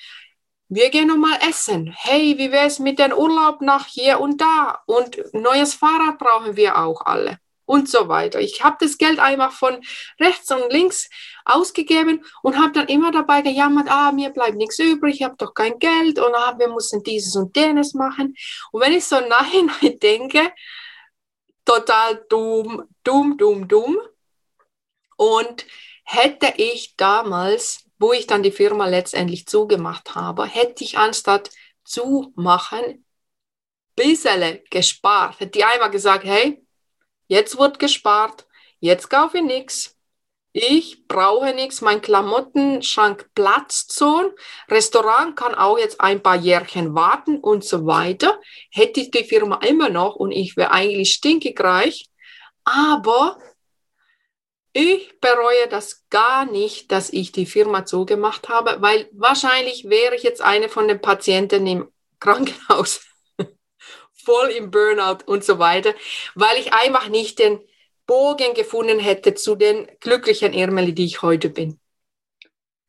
Wir 0.68 0.90
gehen 0.90 1.06
noch 1.06 1.16
mal 1.16 1.38
essen. 1.48 1.94
Hey, 1.96 2.36
wie 2.38 2.50
wäre 2.50 2.66
es 2.66 2.80
mit 2.80 2.98
dem 2.98 3.12
Urlaub 3.12 3.60
nach 3.60 3.86
hier 3.86 4.18
und 4.18 4.40
da? 4.40 4.80
Und 4.86 5.22
neues 5.32 5.74
Fahrrad 5.74 6.18
brauchen 6.18 6.56
wir 6.56 6.76
auch 6.76 7.02
alle 7.06 7.38
und 7.72 7.88
so 7.88 8.06
weiter. 8.08 8.38
Ich 8.38 8.62
habe 8.62 8.76
das 8.80 8.98
Geld 8.98 9.18
einfach 9.18 9.50
von 9.50 9.80
rechts 10.20 10.50
und 10.50 10.70
links 10.70 11.08
ausgegeben 11.46 12.22
und 12.42 12.58
habe 12.58 12.72
dann 12.72 12.88
immer 12.88 13.10
dabei 13.10 13.40
gejammert, 13.40 13.88
ah, 13.88 14.12
mir 14.12 14.28
bleibt 14.28 14.56
nichts 14.56 14.78
übrig, 14.78 15.16
ich 15.16 15.22
habe 15.22 15.36
doch 15.38 15.54
kein 15.54 15.78
Geld 15.78 16.18
und 16.18 16.34
ah, 16.34 16.54
wir 16.58 16.68
müssen 16.68 17.02
dieses 17.02 17.34
und 17.34 17.56
jenes 17.56 17.94
machen. 17.94 18.36
Und 18.72 18.82
wenn 18.82 18.92
ich 18.92 19.06
so 19.06 19.20
nachhinein 19.20 19.98
denke, 20.02 20.52
total 21.64 22.26
dumm, 22.28 22.84
dumm, 23.04 23.38
dumm, 23.38 23.66
dumm. 23.66 23.98
Und 25.16 25.64
hätte 26.04 26.52
ich 26.58 26.94
damals, 26.96 27.86
wo 27.98 28.12
ich 28.12 28.26
dann 28.26 28.42
die 28.42 28.52
Firma 28.52 28.86
letztendlich 28.86 29.46
zugemacht 29.46 30.14
habe, 30.14 30.44
hätte 30.44 30.84
ich 30.84 30.98
anstatt 30.98 31.48
zumachen, 31.84 33.06
bisschen 33.96 34.60
gespart. 34.70 35.40
Hätte 35.40 35.60
ich 35.60 35.64
einmal 35.64 35.90
gesagt, 35.90 36.24
hey, 36.24 36.61
Jetzt 37.32 37.58
wird 37.58 37.78
gespart. 37.78 38.46
Jetzt 38.78 39.08
kaufe 39.08 39.38
ich 39.38 39.44
nichts. 39.44 39.96
Ich 40.52 41.08
brauche 41.08 41.54
nichts. 41.54 41.80
Mein 41.80 42.02
Klamottenschrank 42.02 43.30
platzt 43.34 43.94
so. 43.94 44.34
Restaurant 44.68 45.34
kann 45.34 45.54
auch 45.54 45.78
jetzt 45.78 45.98
ein 45.98 46.22
paar 46.22 46.36
Jährchen 46.36 46.94
warten 46.94 47.38
und 47.38 47.64
so 47.64 47.86
weiter. 47.86 48.38
Hätte 48.70 49.00
ich 49.00 49.10
die 49.10 49.24
Firma 49.24 49.60
immer 49.66 49.88
noch 49.88 50.16
und 50.16 50.30
ich 50.30 50.58
wäre 50.58 50.72
eigentlich 50.72 51.14
stinkig 51.14 51.58
reich. 51.58 52.10
Aber 52.64 53.38
ich 54.74 55.18
bereue 55.18 55.68
das 55.70 56.06
gar 56.10 56.44
nicht, 56.44 56.92
dass 56.92 57.10
ich 57.10 57.32
die 57.32 57.46
Firma 57.46 57.86
zugemacht 57.86 58.50
habe, 58.50 58.76
weil 58.82 59.08
wahrscheinlich 59.12 59.88
wäre 59.88 60.16
ich 60.16 60.22
jetzt 60.22 60.42
eine 60.42 60.68
von 60.68 60.86
den 60.86 61.00
Patienten 61.00 61.66
im 61.66 61.90
Krankenhaus 62.20 63.00
voll 64.24 64.48
im 64.50 64.70
Burnout 64.70 65.24
und 65.26 65.44
so 65.44 65.58
weiter, 65.58 65.94
weil 66.34 66.58
ich 66.58 66.72
einfach 66.72 67.08
nicht 67.08 67.38
den 67.38 67.58
Bogen 68.06 68.54
gefunden 68.54 68.98
hätte 68.98 69.34
zu 69.34 69.54
den 69.54 69.86
glücklichen 70.00 70.52
Irmeli, 70.52 70.94
die 70.94 71.04
ich 71.04 71.22
heute 71.22 71.48
bin. 71.48 71.78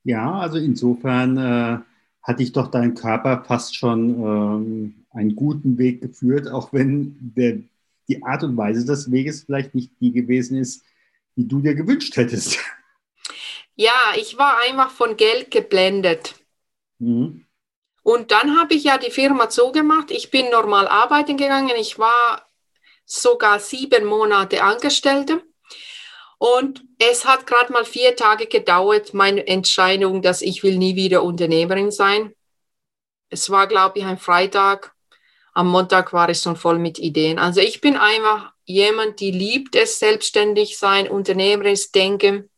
Ja, 0.04 0.40
also 0.40 0.58
insofern 0.58 1.38
äh, 1.38 1.80
hat 2.22 2.40
dich 2.40 2.52
doch 2.52 2.68
dein 2.70 2.94
Körper 2.94 3.44
fast 3.46 3.76
schon 3.76 4.10
ähm, 4.22 5.06
einen 5.12 5.36
guten 5.36 5.78
Weg 5.78 6.02
geführt, 6.02 6.48
auch 6.50 6.74
wenn 6.74 7.16
der, 7.36 7.60
die 8.08 8.24
Art 8.24 8.44
und 8.44 8.58
Weise 8.58 8.86
des 8.86 9.12
Weges 9.12 9.44
vielleicht 9.44 9.76
nicht 9.76 9.92
die 10.02 10.12
gewesen 10.12 10.58
ist, 10.58 10.84
die 11.36 11.48
du 11.48 11.62
dir 11.62 11.76
gewünscht 11.76 12.16
hättest. 12.18 12.60
Ja, 13.76 14.14
ich 14.18 14.38
war 14.38 14.60
einfach 14.60 14.92
von 14.92 15.18
Geld 15.18 15.50
geblendet. 15.50 16.36
Mhm. 17.00 17.43
Und 18.04 18.32
dann 18.32 18.60
habe 18.60 18.74
ich 18.74 18.84
ja 18.84 18.98
die 18.98 19.12
Firma 19.12 19.50
zugemacht. 19.50 20.12
Ich 20.12 20.30
bin 20.30 20.50
normal 20.50 20.88
arbeiten 20.88 21.38
gegangen. 21.38 21.76
Ich 21.78 21.98
war 21.98 22.46
sogar 23.06 23.60
sieben 23.60 24.06
Monate 24.06 24.62
Angestellte. 24.62 25.42
Und 26.38 26.84
es 27.00 27.26
hat 27.26 27.48
gerade 27.48 27.72
mal 27.72 27.86
vier 27.86 28.18
Tage 28.18 28.48
gedauert, 28.48 29.14
meine 29.14 29.48
Entscheidung, 29.48 30.22
dass 30.22 30.42
ich 30.42 30.62
will 30.62 30.78
nie 30.78 30.96
wieder 30.96 31.24
Unternehmerin 31.24 31.90
sein. 31.90 32.36
Es 33.30 33.50
war, 33.50 33.68
glaube 33.68 34.00
ich, 34.00 34.06
ein 34.06 34.18
Freitag. 34.18 34.94
Am 35.54 35.68
Montag 35.70 36.12
war 36.12 36.30
ich 36.30 36.42
schon 36.42 36.58
voll 36.58 36.80
mit 36.80 37.00
Ideen. 37.00 37.40
Also 37.40 37.62
ich 37.62 37.80
bin 37.80 37.96
einfach 37.96 38.52
jemand, 38.66 39.20
die 39.22 39.32
liebt 39.32 39.76
es, 39.76 40.00
selbstständig 40.00 40.78
sein, 40.78 41.08
unternehmerisch 41.08 41.92
denken. 41.92 42.50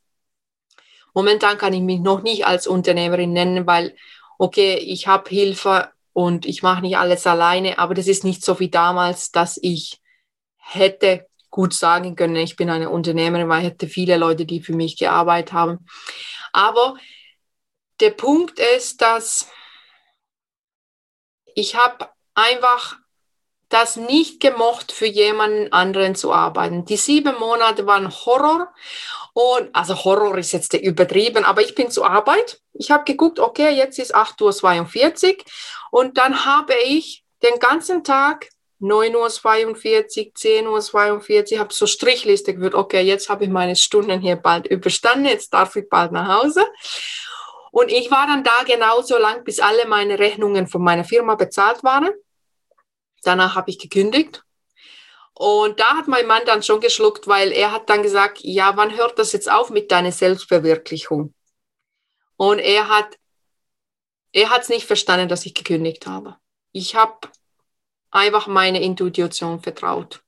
Momentan 1.14 1.58
kann 1.58 1.74
ich 1.74 1.82
mich 1.82 2.00
noch 2.00 2.24
nicht 2.24 2.46
als 2.46 2.68
Unternehmerin 2.68 3.34
nennen, 3.34 3.68
weil, 3.68 3.96
okay, 4.38 4.76
ich 4.76 5.08
habe 5.08 5.30
Hilfe 5.30 5.92
und 6.14 6.46
ich 6.46 6.64
mache 6.64 6.82
nicht 6.82 6.98
alles 6.98 7.28
alleine, 7.28 7.80
aber 7.80 7.94
das 7.94 8.08
ist 8.08 8.24
nicht 8.24 8.44
so 8.44 8.60
wie 8.60 8.70
damals, 8.70 9.32
dass 9.32 9.60
ich 9.62 10.02
hätte 10.58 11.28
gut 11.50 11.74
sagen 11.74 12.16
können, 12.16 12.36
ich 12.36 12.56
bin 12.56 12.70
eine 12.70 12.90
Unternehmerin, 12.90 13.48
weil 13.48 13.62
ich 13.62 13.68
hätte 13.68 13.88
viele 13.88 14.18
Leute, 14.18 14.46
die 14.46 14.62
für 14.62 14.74
mich 14.74 14.98
gearbeitet 14.98 15.54
haben. 15.54 15.86
Aber 16.52 16.96
der 18.00 18.12
Punkt 18.12 18.60
ist, 18.60 19.02
dass 19.02 19.50
ich 21.54 21.76
habe 21.76 22.10
einfach 22.34 22.98
das 23.70 23.96
nicht 23.96 24.40
gemocht, 24.40 24.92
für 24.92 25.08
jemanden 25.08 25.72
anderen 25.74 26.16
zu 26.16 26.32
arbeiten. 26.32 26.86
Die 26.86 26.98
sieben 26.98 27.38
Monate 27.40 27.86
waren 27.88 28.12
Horror. 28.12 28.74
Und 29.34 29.70
also 29.74 30.06
Horror 30.06 30.38
ist 30.38 30.54
jetzt 30.54 30.74
übertrieben, 30.74 31.44
aber 31.44 31.62
ich 31.62 31.76
bin 31.76 31.92
zur 31.92 32.10
Arbeit. 32.10 32.62
Ich 32.74 32.92
habe 32.92 33.04
geguckt, 33.04 33.40
okay, 33.40 33.72
jetzt 33.72 34.00
ist 34.00 34.16
8.42 34.16 35.28
Uhr. 35.28 35.44
Und 35.92 36.18
dann 36.18 36.46
habe 36.46 36.74
ich 36.86 37.24
den 37.44 37.60
ganzen 37.60 38.04
Tag 38.04 38.50
9.42 38.82 39.16
Uhr, 39.16 40.36
10.42 40.36 41.54
Uhr, 41.54 41.60
habe 41.60 41.74
so 41.74 41.88
Strichliste 41.88 42.54
geführt, 42.54 42.76
okay, 42.76 43.02
jetzt 43.02 43.30
habe 43.30 43.46
ich 43.46 43.50
meine 43.50 43.76
Stunden 43.76 44.20
hier 44.20 44.36
bald 44.36 44.68
überstanden, 44.68 45.26
jetzt 45.26 45.54
darf 45.54 45.76
ich 45.76 45.90
bald 45.90 46.12
nach 46.12 46.42
Hause. 46.42 46.66
Und 47.72 47.92
ich 47.92 48.10
war 48.12 48.28
dann 48.28 48.44
da 48.44 48.64
genauso 48.66 49.18
lang, 49.18 49.44
bis 49.44 49.60
alle 49.60 49.86
meine 49.86 50.18
Rechnungen 50.18 50.68
von 50.68 50.82
meiner 50.82 51.04
Firma 51.04 51.36
bezahlt 51.36 51.84
waren. 51.84 52.12
Danach 53.26 53.56
habe 53.56 53.70
ich 53.70 53.80
gekündigt. 53.80 54.44
Und 55.34 55.80
da 55.80 55.98
hat 55.98 56.08
mein 56.08 56.28
Mann 56.28 56.44
dann 56.46 56.64
schon 56.64 56.80
geschluckt, 56.80 57.28
weil 57.28 57.52
er 57.52 57.72
hat 57.72 57.90
dann 57.90 58.04
gesagt, 58.04 58.40
ja, 58.42 58.78
wann 58.78 58.96
hört 58.96 59.20
das 59.20 59.34
jetzt 59.34 59.52
auf 59.52 59.70
mit 59.70 59.92
deiner 59.92 60.14
Selbstverwirklichung? 60.14 61.34
Und 62.38 62.60
er 62.60 62.88
hat, 62.88 63.18
er 64.32 64.50
hat 64.50 64.62
es 64.62 64.70
nicht 64.70 64.86
verstanden, 64.86 65.28
dass 65.28 65.46
ich 65.46 65.54
gekündigt 65.54 66.08
habe. 66.08 66.38
Ich 66.72 66.96
habe 66.96 67.28
einfach 68.12 68.48
meine 68.48 68.82
Intuition 68.82 69.62
vertraut. 69.62 70.24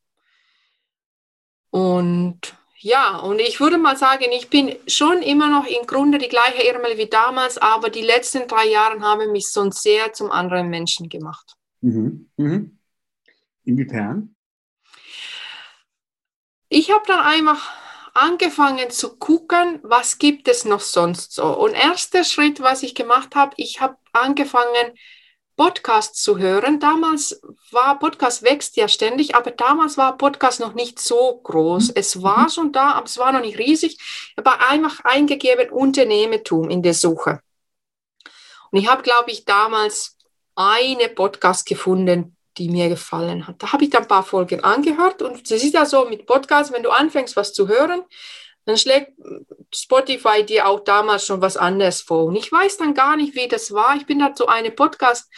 Und 1.69 2.57
ja, 2.79 3.17
und 3.17 3.39
ich 3.39 3.59
würde 3.59 3.77
mal 3.77 3.97
sagen, 3.97 4.25
ich 4.31 4.49
bin 4.49 4.75
schon 4.87 5.21
immer 5.21 5.49
noch 5.49 5.65
im 5.65 5.87
Grunde 5.87 6.19
die 6.19 6.27
gleiche 6.27 6.63
Irmel 6.63 6.97
wie 6.97 7.07
damals, 7.07 7.57
aber 7.57 7.89
die 7.89 8.01
letzten 8.01 8.47
drei 8.47 8.67
Jahre 8.67 8.99
haben 9.01 9.31
mich 9.31 9.49
so 9.49 9.69
sehr 9.71 10.13
zum 10.13 10.31
anderen 10.31 10.69
Menschen 10.69 11.09
gemacht. 11.09 11.55
Mhm. 11.81 12.29
Mhm. 12.37 12.76
Inwiefern? 13.67 14.33
Ich 16.69 16.89
habe 16.91 17.03
dann 17.05 17.19
einfach 17.19 17.69
angefangen 18.13 18.89
zu 18.89 19.17
gucken, 19.17 19.79
was 19.83 20.17
gibt 20.17 20.47
es 20.47 20.65
noch 20.65 20.79
sonst 20.79 21.33
so. 21.33 21.45
Und 21.45 21.73
erster 21.73 22.23
Schritt, 22.23 22.61
was 22.61 22.81
ich 22.81 22.95
gemacht 22.95 23.35
habe, 23.35 23.53
ich 23.57 23.81
habe 23.81 23.97
angefangen, 24.13 24.97
Podcast 25.57 26.21
zu 26.21 26.37
hören. 26.37 26.79
Damals 26.79 27.41
war 27.71 27.97
Podcast 27.99 28.43
wächst 28.43 28.77
ja 28.77 28.87
ständig, 28.87 29.35
aber 29.35 29.51
damals 29.51 29.97
war 29.97 30.15
Podcast 30.15 30.59
noch 30.59 30.75
nicht 30.75 30.99
so 30.99 31.41
groß. 31.43 31.89
Mhm. 31.89 31.93
Es 31.95 32.21
war 32.21 32.43
mhm. 32.43 32.49
schon 32.49 32.71
da, 32.71 32.91
aber 32.91 33.07
es 33.07 33.17
war 33.17 33.33
noch 33.33 33.41
nicht 33.41 33.57
riesig. 33.57 33.97
Ich 33.97 34.37
habe 34.37 34.59
einfach 34.69 35.03
eingegeben 35.03 35.71
Unternehmertum 35.71 36.69
in 36.69 36.83
der 36.83 36.93
Suche. 36.93 37.41
Und 38.71 38.79
ich 38.79 38.87
habe, 38.87 39.01
glaube 39.01 39.31
ich, 39.31 39.45
damals 39.45 40.15
eine 40.55 41.09
Podcast 41.09 41.65
gefunden, 41.65 42.36
die 42.57 42.69
mir 42.69 42.89
gefallen 42.89 43.47
hat. 43.47 43.61
Da 43.61 43.71
habe 43.73 43.83
ich 43.83 43.89
dann 43.89 44.03
ein 44.03 44.07
paar 44.07 44.23
Folgen 44.23 44.63
angehört 44.63 45.21
und 45.21 45.49
es 45.49 45.63
ist 45.63 45.73
ja 45.73 45.85
so 45.85 46.05
mit 46.05 46.25
Podcasts, 46.25 46.73
wenn 46.73 46.83
du 46.83 46.89
anfängst, 46.89 47.35
was 47.35 47.53
zu 47.53 47.67
hören, 47.67 48.01
dann 48.65 48.77
schlägt 48.77 49.13
Spotify 49.73 50.43
dir 50.43 50.67
auch 50.67 50.81
damals 50.81 51.25
schon 51.25 51.41
was 51.41 51.55
anderes 51.55 52.01
vor. 52.01 52.25
Und 52.25 52.35
ich 52.35 52.51
weiß 52.51 52.77
dann 52.77 52.93
gar 52.93 53.15
nicht, 53.15 53.35
wie 53.35 53.47
das 53.47 53.71
war. 53.71 53.95
Ich 53.95 54.05
bin 54.05 54.19
da 54.19 54.35
zu 54.35 54.47
einem 54.47 54.75
Podcast 54.75 55.31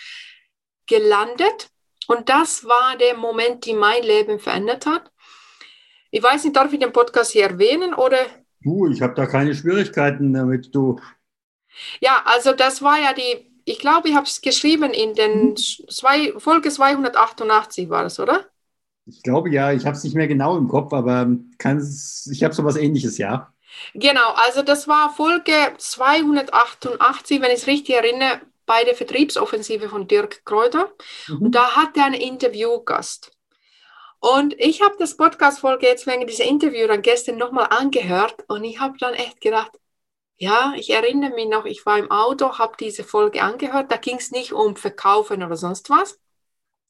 gelandet 0.87 1.69
und 2.07 2.29
das 2.29 2.65
war 2.65 2.97
der 2.97 3.15
Moment, 3.15 3.65
die 3.65 3.73
mein 3.73 4.01
Leben 4.01 4.39
verändert 4.39 4.87
hat. 4.87 5.11
Ich 6.09 6.23
weiß 6.23 6.43
nicht, 6.43 6.55
darf 6.55 6.73
ich 6.73 6.79
den 6.79 6.91
Podcast 6.91 7.31
hier 7.31 7.43
erwähnen 7.43 7.93
oder? 7.93 8.25
Du, 8.61 8.87
ich 8.87 9.01
habe 9.01 9.13
da 9.13 9.27
keine 9.27 9.53
Schwierigkeiten 9.53 10.33
damit, 10.33 10.73
du. 10.73 10.99
Ja, 11.99 12.23
also 12.25 12.53
das 12.53 12.81
war 12.81 12.99
ja 12.99 13.13
die, 13.13 13.48
ich 13.69 13.77
glaube, 13.77 14.09
ich 14.09 14.15
habe 14.15 14.25
es 14.25 14.41
geschrieben 14.41 14.91
in 14.93 15.13
den 15.13 15.49
mhm. 15.49 15.55
zwei, 15.55 16.33
Folge 16.37 16.71
288 16.71 17.89
war 17.89 18.03
das, 18.03 18.19
oder? 18.19 18.45
Ich 19.05 19.21
glaube 19.21 19.51
ja, 19.51 19.71
ich 19.71 19.85
habe 19.85 19.95
es 19.95 20.03
nicht 20.03 20.15
mehr 20.15 20.27
genau 20.27 20.57
im 20.57 20.67
Kopf, 20.67 20.91
aber 20.91 21.29
ich 21.59 22.43
habe 22.43 22.53
so 22.53 22.63
was 22.63 22.75
ähnliches, 22.75 23.19
ja. 23.19 23.53
Genau, 23.93 24.33
also 24.35 24.63
das 24.63 24.87
war 24.87 25.13
Folge 25.13 25.53
288, 25.77 27.41
wenn 27.41 27.51
ich 27.51 27.59
es 27.59 27.67
richtig 27.67 27.95
erinnere, 27.95 28.41
bei 28.65 28.83
der 28.83 28.95
Vertriebsoffensive 28.95 29.87
von 29.87 30.07
Dirk 30.07 30.43
Kräuter. 30.45 30.91
Mhm. 31.27 31.37
Und 31.37 31.51
da 31.53 31.75
hat 31.75 31.95
er 31.95 32.05
einen 32.05 32.21
Interviewgast. 32.21 33.31
Und 34.19 34.59
ich 34.59 34.81
habe 34.81 34.95
das 34.97 35.15
Podcast-Folge 35.15 35.85
jetzt 35.85 36.07
wegen 36.07 36.25
dieser 36.25 36.45
Interview 36.45 36.87
dann 36.87 37.03
gestern 37.03 37.37
nochmal 37.37 37.67
angehört 37.69 38.43
und 38.47 38.63
ich 38.63 38.79
habe 38.79 38.97
dann 38.99 39.13
echt 39.13 39.41
gedacht, 39.41 39.71
ja, 40.39 40.73
ich 40.77 40.89
erinnere 40.89 41.31
mich 41.31 41.49
noch, 41.49 41.65
ich 41.65 41.85
war 41.85 41.97
im 41.97 42.09
Auto, 42.09 42.57
habe 42.57 42.77
diese 42.79 43.03
Folge 43.03 43.43
angehört, 43.43 43.91
da 43.91 43.97
ging 43.97 44.15
es 44.15 44.31
nicht 44.31 44.53
um 44.53 44.77
Verkaufen 44.77 45.43
oder 45.43 45.57
sonst 45.57 45.89
was, 45.89 46.17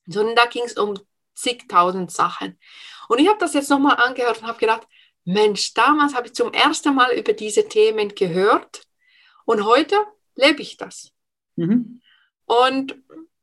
sondern 0.05 0.35
da 0.35 0.45
ging 0.45 0.63
es 0.63 0.77
um 0.77 0.99
zigtausend 1.33 2.11
Sachen. 2.11 2.59
Und 3.07 3.19
ich 3.19 3.27
habe 3.27 3.39
das 3.39 3.55
jetzt 3.55 3.71
nochmal 3.71 3.97
angehört 3.97 4.41
und 4.41 4.47
habe 4.47 4.59
gedacht, 4.59 4.87
Mensch, 5.25 5.73
damals 5.73 6.13
habe 6.13 6.27
ich 6.27 6.35
zum 6.35 6.53
ersten 6.53 6.93
Mal 6.93 7.11
über 7.13 7.33
diese 7.33 7.67
Themen 7.67 8.13
gehört 8.13 8.83
und 9.45 9.65
heute 9.65 9.95
lebe 10.35 10.61
ich 10.61 10.77
das. 10.77 11.11
Mhm. 11.55 12.01
Und 12.45 12.97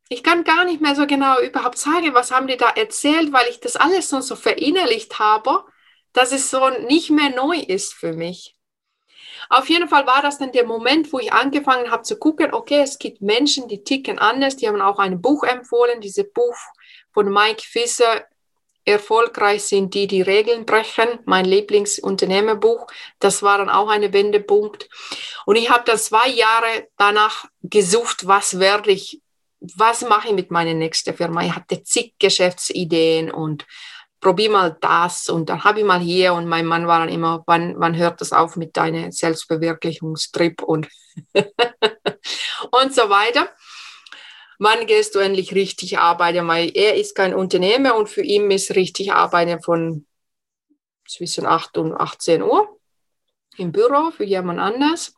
ich 0.07 0.23
kann 0.23 0.45
gar 0.45 0.63
nicht 0.63 0.79
mehr 0.79 0.95
so 0.95 1.05
genau 1.05 1.41
überhaupt 1.41 1.77
sagen, 1.77 2.13
was 2.13 2.31
haben 2.31 2.47
die 2.47 2.55
da 2.55 2.69
erzählt, 2.69 3.33
weil 3.33 3.49
ich 3.49 3.59
das 3.59 3.75
alles 3.75 4.09
so, 4.09 4.21
so 4.21 4.37
verinnerlicht 4.37 5.19
habe, 5.19 5.65
dass 6.13 6.31
es 6.31 6.49
so 6.49 6.69
nicht 6.87 7.09
mehr 7.09 7.29
neu 7.35 7.57
ist 7.57 7.93
für 7.93 8.13
mich. 8.13 8.56
Auf 9.49 9.69
jeden 9.69 9.87
Fall 9.87 10.05
war 10.05 10.21
das 10.21 10.37
dann 10.37 10.51
der 10.51 10.65
Moment, 10.65 11.11
wo 11.13 11.19
ich 11.19 11.31
angefangen 11.31 11.91
habe 11.91 12.03
zu 12.03 12.17
gucken, 12.17 12.53
okay, 12.53 12.81
es 12.81 12.99
gibt 12.99 13.21
Menschen, 13.21 13.67
die 13.67 13.83
ticken 13.83 14.19
anders, 14.19 14.57
die 14.57 14.67
haben 14.67 14.81
auch 14.81 14.99
ein 14.99 15.21
Buch 15.21 15.43
empfohlen, 15.43 16.01
dieses 16.01 16.31
Buch 16.31 16.55
von 17.13 17.31
Mike 17.31 17.63
Fischer, 17.63 18.25
Erfolgreich 18.87 19.63
sind 19.63 19.93
die, 19.93 20.07
die 20.07 20.21
Regeln 20.21 20.65
brechen, 20.65 21.19
mein 21.25 21.43
Lieblingsunternehmerbuch. 21.43 22.87
Das 23.19 23.43
war 23.43 23.57
dann 23.57 23.69
auch 23.69 23.89
ein 23.89 24.13
Wendepunkt. 24.13 24.87
Und 25.45 25.57
ich 25.57 25.69
habe 25.69 25.83
dann 25.85 25.97
zwei 25.97 26.29
Jahre 26.29 26.87
danach 26.95 27.45
gesucht, 27.61 28.27
was 28.27 28.59
werde 28.59 28.91
ich, 28.91 29.21
was 29.59 30.03
mache 30.07 30.29
ich 30.29 30.33
mit 30.33 30.51
meiner 30.51 30.73
nächsten 30.73 31.13
Firma. 31.13 31.43
Ich 31.43 31.53
hatte 31.53 31.83
zig 31.83 32.13
Geschäftsideen 32.17 33.29
und 33.29 33.65
probier 34.19 34.49
mal 34.49 34.77
das 34.81 35.29
und 35.29 35.49
dann 35.49 35.63
habe 35.63 35.79
ich 35.79 35.85
mal 35.85 35.99
hier 35.99 36.33
und 36.33 36.47
mein 36.47 36.65
Mann 36.65 36.87
war 36.87 36.99
dann 36.99 37.09
immer, 37.09 37.43
wann, 37.45 37.75
wann 37.77 37.95
hört 37.95 38.21
das 38.21 38.33
auf 38.33 38.55
mit 38.55 38.75
deinem 38.77 39.11
Selbstverwirklichungstrip 39.11 40.63
und, 40.63 40.87
und 42.71 42.93
so 42.93 43.09
weiter 43.09 43.49
wann 44.59 44.87
gehst 44.87 45.15
du 45.15 45.19
endlich 45.19 45.53
richtig 45.53 45.97
arbeiten? 45.97 46.47
Weil 46.47 46.71
er 46.73 46.95
ist 46.95 47.15
kein 47.15 47.33
Unternehmer 47.33 47.95
und 47.95 48.09
für 48.09 48.21
ihn 48.21 48.49
ist 48.51 48.75
richtig 48.75 49.11
arbeiten 49.13 49.61
von 49.61 50.05
zwischen 51.07 51.45
8 51.45 51.77
und 51.77 51.93
18 51.93 52.41
Uhr 52.41 52.79
im 53.57 53.71
Büro 53.71 54.11
für 54.11 54.25
jemand 54.25 54.59
anders. 54.59 55.15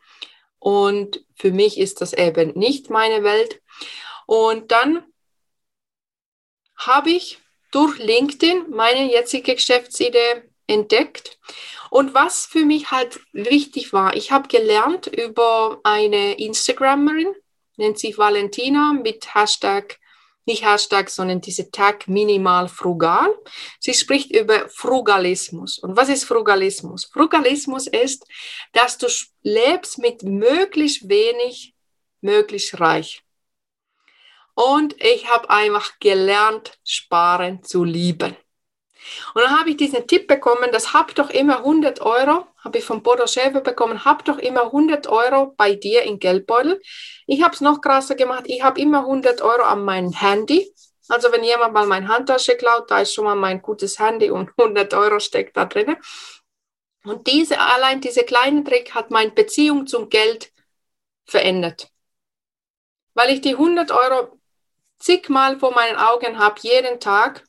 Und 0.59 1.23
für 1.35 1.51
mich 1.51 1.77
ist 1.77 2.01
das 2.01 2.13
eben 2.13 2.57
nicht 2.57 2.89
meine 2.89 3.23
Welt. 3.23 3.61
Und 4.25 4.71
dann 4.71 5.03
habe 6.75 7.11
ich 7.11 7.39
durch 7.71 7.97
LinkedIn 7.97 8.69
meine 8.69 9.11
jetzige 9.11 9.55
Geschäftsidee 9.55 10.43
entdeckt. 10.67 11.39
Und 11.89 12.13
was 12.13 12.45
für 12.45 12.65
mich 12.65 12.91
halt 12.91 13.19
wichtig 13.33 13.93
war, 13.93 14.15
ich 14.15 14.31
habe 14.31 14.47
gelernt 14.47 15.07
über 15.07 15.79
eine 15.83 16.39
Instagrammerin, 16.39 17.33
nennt 17.77 17.97
sich 17.97 18.17
Valentina 18.17 18.93
mit 18.93 19.33
Hashtag, 19.33 19.99
nicht 20.45 20.65
Hashtag, 20.65 21.09
sondern 21.09 21.41
diese 21.41 21.69
Tag 21.71 22.07
minimal 22.07 22.67
frugal. 22.67 23.33
Sie 23.79 23.93
spricht 23.93 24.31
über 24.31 24.67
Frugalismus. 24.69 25.77
Und 25.77 25.95
was 25.95 26.09
ist 26.09 26.25
Frugalismus? 26.25 27.05
Frugalismus 27.05 27.87
ist, 27.87 28.25
dass 28.73 28.97
du 28.97 29.07
lebst 29.43 29.99
mit 29.99 30.23
möglichst 30.23 31.07
wenig, 31.07 31.75
möglichst 32.21 32.79
reich. 32.79 33.23
Und 34.61 35.01
ich 35.01 35.29
habe 35.29 35.49
einfach 35.49 35.99
gelernt, 36.01 36.77
sparen 36.83 37.63
zu 37.63 37.85
lieben. 37.85 38.35
Und 39.33 39.41
dann 39.41 39.57
habe 39.57 39.69
ich 39.69 39.77
diesen 39.77 40.05
Tipp 40.05 40.27
bekommen, 40.27 40.69
das 40.73 40.91
hab 40.93 41.15
doch 41.15 41.29
immer 41.29 41.59
100 41.59 42.01
Euro, 42.01 42.45
habe 42.57 42.77
ich 42.77 42.83
von 42.83 43.01
Bodo 43.01 43.25
Schäfer 43.25 43.61
bekommen, 43.61 44.03
hab 44.03 44.25
doch 44.25 44.37
immer 44.37 44.63
100 44.63 45.07
Euro 45.07 45.53
bei 45.55 45.75
dir 45.75 46.03
in 46.03 46.19
Geldbeutel. 46.19 46.81
Ich 47.25 47.41
habe 47.41 47.53
es 47.53 47.61
noch 47.61 47.79
krasser 47.79 48.15
gemacht, 48.15 48.43
ich 48.47 48.61
habe 48.61 48.81
immer 48.81 48.99
100 48.99 49.41
Euro 49.41 49.63
an 49.63 49.85
mein 49.85 50.11
Handy. 50.11 50.69
Also 51.07 51.31
wenn 51.31 51.45
jemand 51.45 51.73
mal 51.73 51.87
meine 51.87 52.09
Handtasche 52.09 52.57
klaut, 52.57 52.91
da 52.91 52.99
ist 52.99 53.13
schon 53.13 53.23
mal 53.23 53.35
mein 53.35 53.61
gutes 53.61 53.97
Handy 53.97 54.29
und 54.29 54.49
100 54.57 54.93
Euro 54.93 55.21
steckt 55.21 55.55
da 55.55 55.67
drin. 55.67 55.95
Und 57.05 57.27
diese, 57.27 57.61
allein 57.61 58.01
dieser 58.01 58.23
kleine 58.23 58.65
Trick 58.65 58.93
hat 58.93 59.09
meine 59.09 59.31
Beziehung 59.31 59.87
zum 59.87 60.09
Geld 60.09 60.51
verändert. 61.23 61.89
Weil 63.13 63.29
ich 63.29 63.39
die 63.39 63.53
100 63.53 63.91
Euro 63.91 64.38
zigmal 64.99 65.59
vor 65.59 65.73
meinen 65.73 65.97
Augen 65.97 66.39
habe, 66.39 66.59
jeden 66.61 66.99
Tag, 66.99 67.43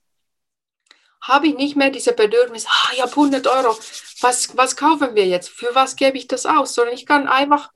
habe 1.20 1.48
ich 1.48 1.54
nicht 1.54 1.76
mehr 1.76 1.90
diese 1.90 2.12
Bedürfnis, 2.12 2.66
ah, 2.66 2.90
ich 2.94 3.02
habe 3.02 3.10
100 3.10 3.46
Euro, 3.46 3.76
was, 4.20 4.56
was 4.56 4.76
kaufen 4.76 5.14
wir 5.14 5.26
jetzt? 5.26 5.50
Für 5.50 5.74
was 5.74 5.96
gebe 5.96 6.16
ich 6.16 6.28
das 6.28 6.46
aus? 6.46 6.74
Sondern 6.74 6.94
ich 6.94 7.06
kann 7.06 7.28
einfach 7.28 7.70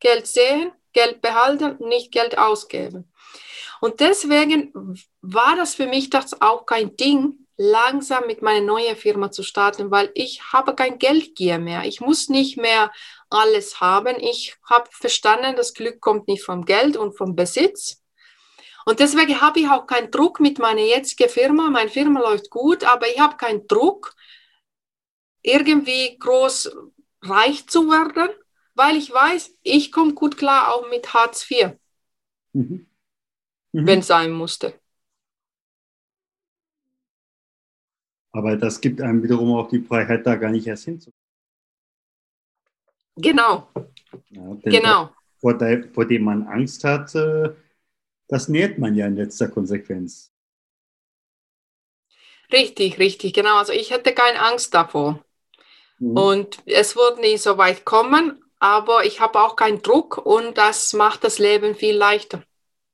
Geld 0.00 0.26
sehen, 0.26 0.72
Geld 0.92 1.20
behalten, 1.20 1.76
nicht 1.80 2.12
Geld 2.12 2.38
ausgeben. 2.38 3.12
Und 3.80 4.00
deswegen 4.00 4.72
war 5.20 5.56
das 5.56 5.74
für 5.74 5.86
mich 5.86 6.10
das 6.10 6.40
auch 6.40 6.66
kein 6.66 6.96
Ding, 6.96 7.46
langsam 7.56 8.26
mit 8.26 8.40
meiner 8.40 8.64
neuen 8.64 8.96
Firma 8.96 9.32
zu 9.32 9.42
starten, 9.42 9.90
weil 9.90 10.10
ich 10.14 10.52
habe 10.52 10.74
kein 10.74 10.98
Geldgier 10.98 11.58
mehr. 11.58 11.84
Ich 11.84 12.00
muss 12.00 12.28
nicht 12.28 12.56
mehr 12.56 12.92
alles 13.30 13.80
haben. 13.80 14.16
Ich 14.20 14.56
habe 14.64 14.88
verstanden, 14.92 15.56
das 15.56 15.74
Glück 15.74 16.00
kommt 16.00 16.28
nicht 16.28 16.44
vom 16.44 16.64
Geld 16.64 16.96
und 16.96 17.16
vom 17.16 17.34
Besitz, 17.34 18.00
und 18.88 19.00
deswegen 19.00 19.38
habe 19.42 19.60
ich 19.60 19.68
auch 19.68 19.86
keinen 19.86 20.10
Druck 20.10 20.40
mit 20.40 20.58
meiner 20.58 20.80
jetzigen 20.80 21.28
Firma. 21.28 21.68
Meine 21.68 21.90
Firma 21.90 22.20
läuft 22.20 22.48
gut, 22.48 22.84
aber 22.84 23.06
ich 23.06 23.20
habe 23.20 23.36
keinen 23.36 23.68
Druck, 23.68 24.16
irgendwie 25.42 26.18
groß 26.18 26.74
reich 27.20 27.66
zu 27.66 27.90
werden, 27.90 28.34
weil 28.74 28.96
ich 28.96 29.12
weiß, 29.12 29.58
ich 29.62 29.92
komme 29.92 30.14
gut 30.14 30.38
klar 30.38 30.74
auch 30.74 30.88
mit 30.88 31.12
Hartz 31.12 31.50
IV, 31.50 31.76
mhm. 32.54 32.86
Mhm. 33.72 33.86
wenn 33.86 33.98
es 33.98 34.06
sein 34.06 34.30
musste. 34.30 34.72
Aber 38.32 38.56
das 38.56 38.80
gibt 38.80 39.02
einem 39.02 39.22
wiederum 39.22 39.54
auch 39.54 39.68
die 39.68 39.82
Freiheit, 39.82 40.26
da 40.26 40.34
gar 40.36 40.50
nicht 40.50 40.66
erst 40.66 40.86
hinzukommen. 40.86 41.20
Genau. 43.16 43.68
Ja, 44.30 44.54
genau. 44.62 45.10
Vor, 45.42 45.58
vor, 45.92 46.06
dem 46.06 46.24
man 46.24 46.46
Angst 46.46 46.84
hat, 46.84 47.14
äh, 47.14 47.54
das 48.28 48.48
nährt 48.48 48.78
man 48.78 48.94
ja 48.94 49.06
in 49.06 49.16
letzter 49.16 49.48
Konsequenz. 49.48 50.32
Richtig, 52.52 52.98
richtig, 52.98 53.34
genau. 53.34 53.56
Also 53.56 53.72
ich 53.72 53.90
hätte 53.90 54.14
keine 54.14 54.40
Angst 54.40 54.74
davor. 54.74 55.24
Mhm. 55.98 56.16
Und 56.16 56.58
es 56.66 56.96
wird 56.96 57.20
nie 57.20 57.36
so 57.36 57.58
weit 57.58 57.84
kommen, 57.84 58.42
aber 58.58 59.04
ich 59.04 59.20
habe 59.20 59.40
auch 59.40 59.56
keinen 59.56 59.82
Druck 59.82 60.18
und 60.18 60.56
das 60.56 60.92
macht 60.92 61.24
das 61.24 61.38
Leben 61.38 61.74
viel 61.74 61.94
leichter. 61.94 62.42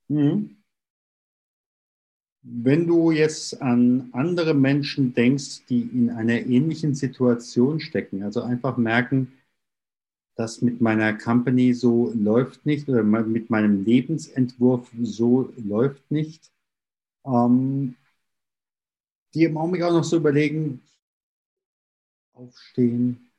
Mhm. 0.09 0.57
Wenn 2.43 2.87
du 2.87 3.11
jetzt 3.11 3.63
an 3.63 4.11
andere 4.13 4.53
Menschen 4.53 5.15
denkst, 5.15 5.65
die 5.69 5.81
in 5.81 6.11
einer 6.11 6.41
ähnlichen 6.41 6.95
Situation 6.95 7.81
stecken, 7.81 8.23
also 8.23 8.43
einfach 8.43 8.77
merken, 8.77 9.33
das 10.37 10.63
mit 10.63 10.81
meiner 10.81 11.15
Company 11.15 11.75
so 11.75 12.13
läuft 12.15 12.67
nicht 12.67 12.89
oder 12.89 13.03
mit 13.05 13.51
meinem 13.51 13.85
Lebensentwurf 13.85 14.91
so 15.03 15.53
läuft 15.57 16.11
nicht. 16.11 16.51
Ähm, 17.27 17.97
die 19.35 19.45
im 19.45 19.59
Augenblick 19.59 19.83
auch 19.83 19.93
noch 19.93 20.05
so 20.05 20.17
überlegen, 20.17 20.81
aufstehen, 22.35 23.31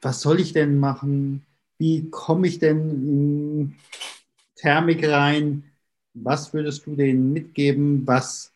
was 0.00 0.20
soll 0.20 0.40
ich 0.40 0.52
denn 0.52 0.78
machen? 0.78 1.44
Wie 1.78 2.08
komme 2.10 2.46
ich 2.48 2.58
denn 2.58 2.90
in 2.90 3.76
Thermik 4.56 5.06
rein? 5.08 5.64
Was 6.14 6.52
würdest 6.54 6.86
du 6.86 6.96
denen 6.96 7.32
mitgeben? 7.32 8.06
Was, 8.06 8.52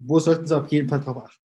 wo 0.00 0.18
sollten 0.18 0.48
sie 0.48 0.56
auf 0.56 0.72
jeden 0.72 0.88
Fall 0.88 1.00
drauf 1.00 1.18
achten? 1.18 1.40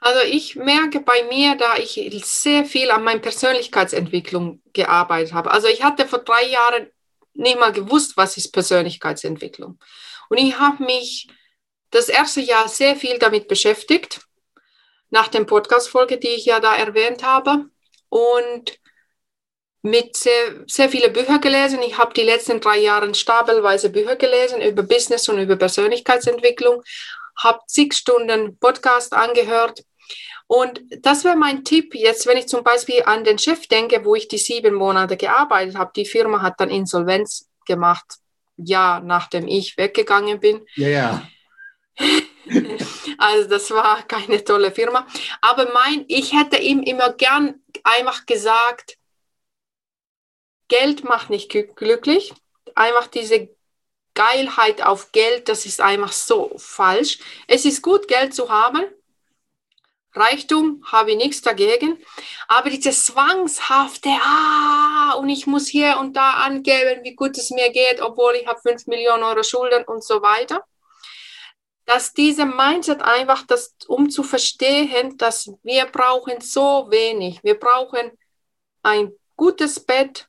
Also 0.00 0.20
ich 0.20 0.56
merke 0.56 1.00
bei 1.00 1.24
mir, 1.24 1.56
da 1.56 1.76
ich 1.76 2.00
sehr 2.24 2.64
viel 2.64 2.90
an 2.90 3.04
meiner 3.04 3.20
Persönlichkeitsentwicklung 3.20 4.62
gearbeitet 4.72 5.32
habe. 5.32 5.50
Also 5.50 5.66
ich 5.66 5.82
hatte 5.82 6.06
vor 6.06 6.20
drei 6.20 6.46
Jahren 6.46 6.86
nicht 7.34 7.58
mal 7.58 7.72
gewusst, 7.72 8.16
was 8.16 8.36
ist 8.36 8.52
Persönlichkeitsentwicklung. 8.52 9.78
Und 10.28 10.38
ich 10.38 10.58
habe 10.58 10.84
mich 10.84 11.28
das 11.90 12.08
erste 12.08 12.40
Jahr 12.40 12.68
sehr 12.68 12.96
viel 12.96 13.18
damit 13.18 13.48
beschäftigt, 13.48 14.20
nach 15.10 15.28
der 15.28 15.44
Podcast-Folge, 15.44 16.18
die 16.18 16.28
ich 16.28 16.44
ja 16.44 16.60
da 16.60 16.76
erwähnt 16.76 17.22
habe. 17.24 17.66
Und 18.08 18.78
mit 19.82 20.16
sehr, 20.16 20.64
sehr 20.66 20.88
viele 20.88 21.10
Bücher 21.10 21.38
gelesen. 21.38 21.80
Ich 21.82 21.98
habe 21.98 22.12
die 22.12 22.22
letzten 22.22 22.60
drei 22.60 22.78
Jahre 22.78 23.14
stapelweise 23.14 23.90
Bücher 23.90 24.16
gelesen 24.16 24.60
über 24.60 24.82
Business 24.82 25.28
und 25.28 25.38
über 25.38 25.56
Persönlichkeitsentwicklung, 25.56 26.82
habe 27.38 27.60
zig 27.66 27.94
Stunden 27.94 28.58
Podcast 28.58 29.12
angehört. 29.14 29.84
Und 30.46 30.80
das 31.02 31.24
wäre 31.24 31.36
mein 31.36 31.64
Tipp 31.64 31.94
jetzt, 31.94 32.26
wenn 32.26 32.38
ich 32.38 32.48
zum 32.48 32.64
Beispiel 32.64 33.02
an 33.04 33.24
den 33.24 33.38
Chef 33.38 33.66
denke, 33.66 34.04
wo 34.04 34.14
ich 34.14 34.28
die 34.28 34.38
sieben 34.38 34.74
Monate 34.74 35.16
gearbeitet 35.16 35.76
habe. 35.76 35.92
Die 35.94 36.06
Firma 36.06 36.40
hat 36.40 36.58
dann 36.58 36.70
Insolvenz 36.70 37.48
gemacht, 37.66 38.06
ja, 38.56 39.00
nachdem 39.04 39.46
ich 39.46 39.76
weggegangen 39.76 40.40
bin. 40.40 40.64
Ja, 40.74 40.88
ja. 40.88 41.28
also 43.18 43.48
das 43.48 43.70
war 43.70 44.02
keine 44.04 44.42
tolle 44.42 44.72
Firma. 44.72 45.06
Aber 45.42 45.70
mein, 45.72 46.06
ich 46.08 46.32
hätte 46.32 46.56
ihm 46.56 46.82
immer 46.82 47.12
gern 47.12 47.62
einfach 47.84 48.24
gesagt, 48.24 48.96
Geld 50.68 51.04
macht 51.04 51.30
nicht 51.30 51.50
glücklich. 51.50 52.32
Einfach 52.74 53.06
diese 53.06 53.50
Geilheit 54.18 54.82
auf 54.82 55.12
Geld, 55.12 55.48
das 55.48 55.64
ist 55.64 55.80
einfach 55.80 56.10
so 56.10 56.50
falsch. 56.56 57.20
Es 57.46 57.64
ist 57.64 57.82
gut, 57.82 58.08
Geld 58.08 58.34
zu 58.34 58.50
haben. 58.50 58.84
Reichtum 60.12 60.82
habe 60.90 61.12
ich 61.12 61.16
nichts 61.16 61.40
dagegen. 61.40 62.04
Aber 62.48 62.68
dieses 62.68 63.06
zwangshafte, 63.06 64.08
ah, 64.08 65.12
und 65.12 65.28
ich 65.28 65.46
muss 65.46 65.68
hier 65.68 65.98
und 66.00 66.16
da 66.16 66.32
angeben, 66.32 67.04
wie 67.04 67.14
gut 67.14 67.38
es 67.38 67.50
mir 67.50 67.70
geht, 67.70 68.00
obwohl 68.00 68.34
ich 68.34 68.46
habe 68.48 68.60
5 68.60 68.88
Millionen 68.88 69.22
Euro 69.22 69.44
Schulden 69.44 69.84
und 69.84 70.02
so 70.02 70.20
weiter. 70.20 70.64
Dass 71.84 72.12
diese 72.12 72.44
Mindset 72.44 73.02
einfach, 73.02 73.46
das, 73.46 73.76
um 73.86 74.10
zu 74.10 74.24
verstehen, 74.24 75.16
dass 75.16 75.48
wir 75.62 75.86
brauchen 75.86 76.40
so 76.40 76.88
wenig. 76.90 77.38
Wir 77.44 77.56
brauchen 77.56 78.10
ein 78.82 79.12
gutes 79.36 79.78
Bett, 79.78 80.28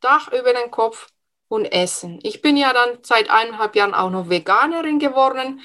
Dach 0.00 0.32
über 0.32 0.54
den 0.54 0.70
Kopf, 0.70 1.08
und 1.54 1.66
Essen. 1.66 2.18
Ich 2.22 2.42
bin 2.42 2.56
ja 2.56 2.72
dann 2.72 2.98
seit 3.02 3.30
eineinhalb 3.30 3.76
Jahren 3.76 3.94
auch 3.94 4.10
noch 4.10 4.28
Veganerin 4.28 4.98
geworden 4.98 5.60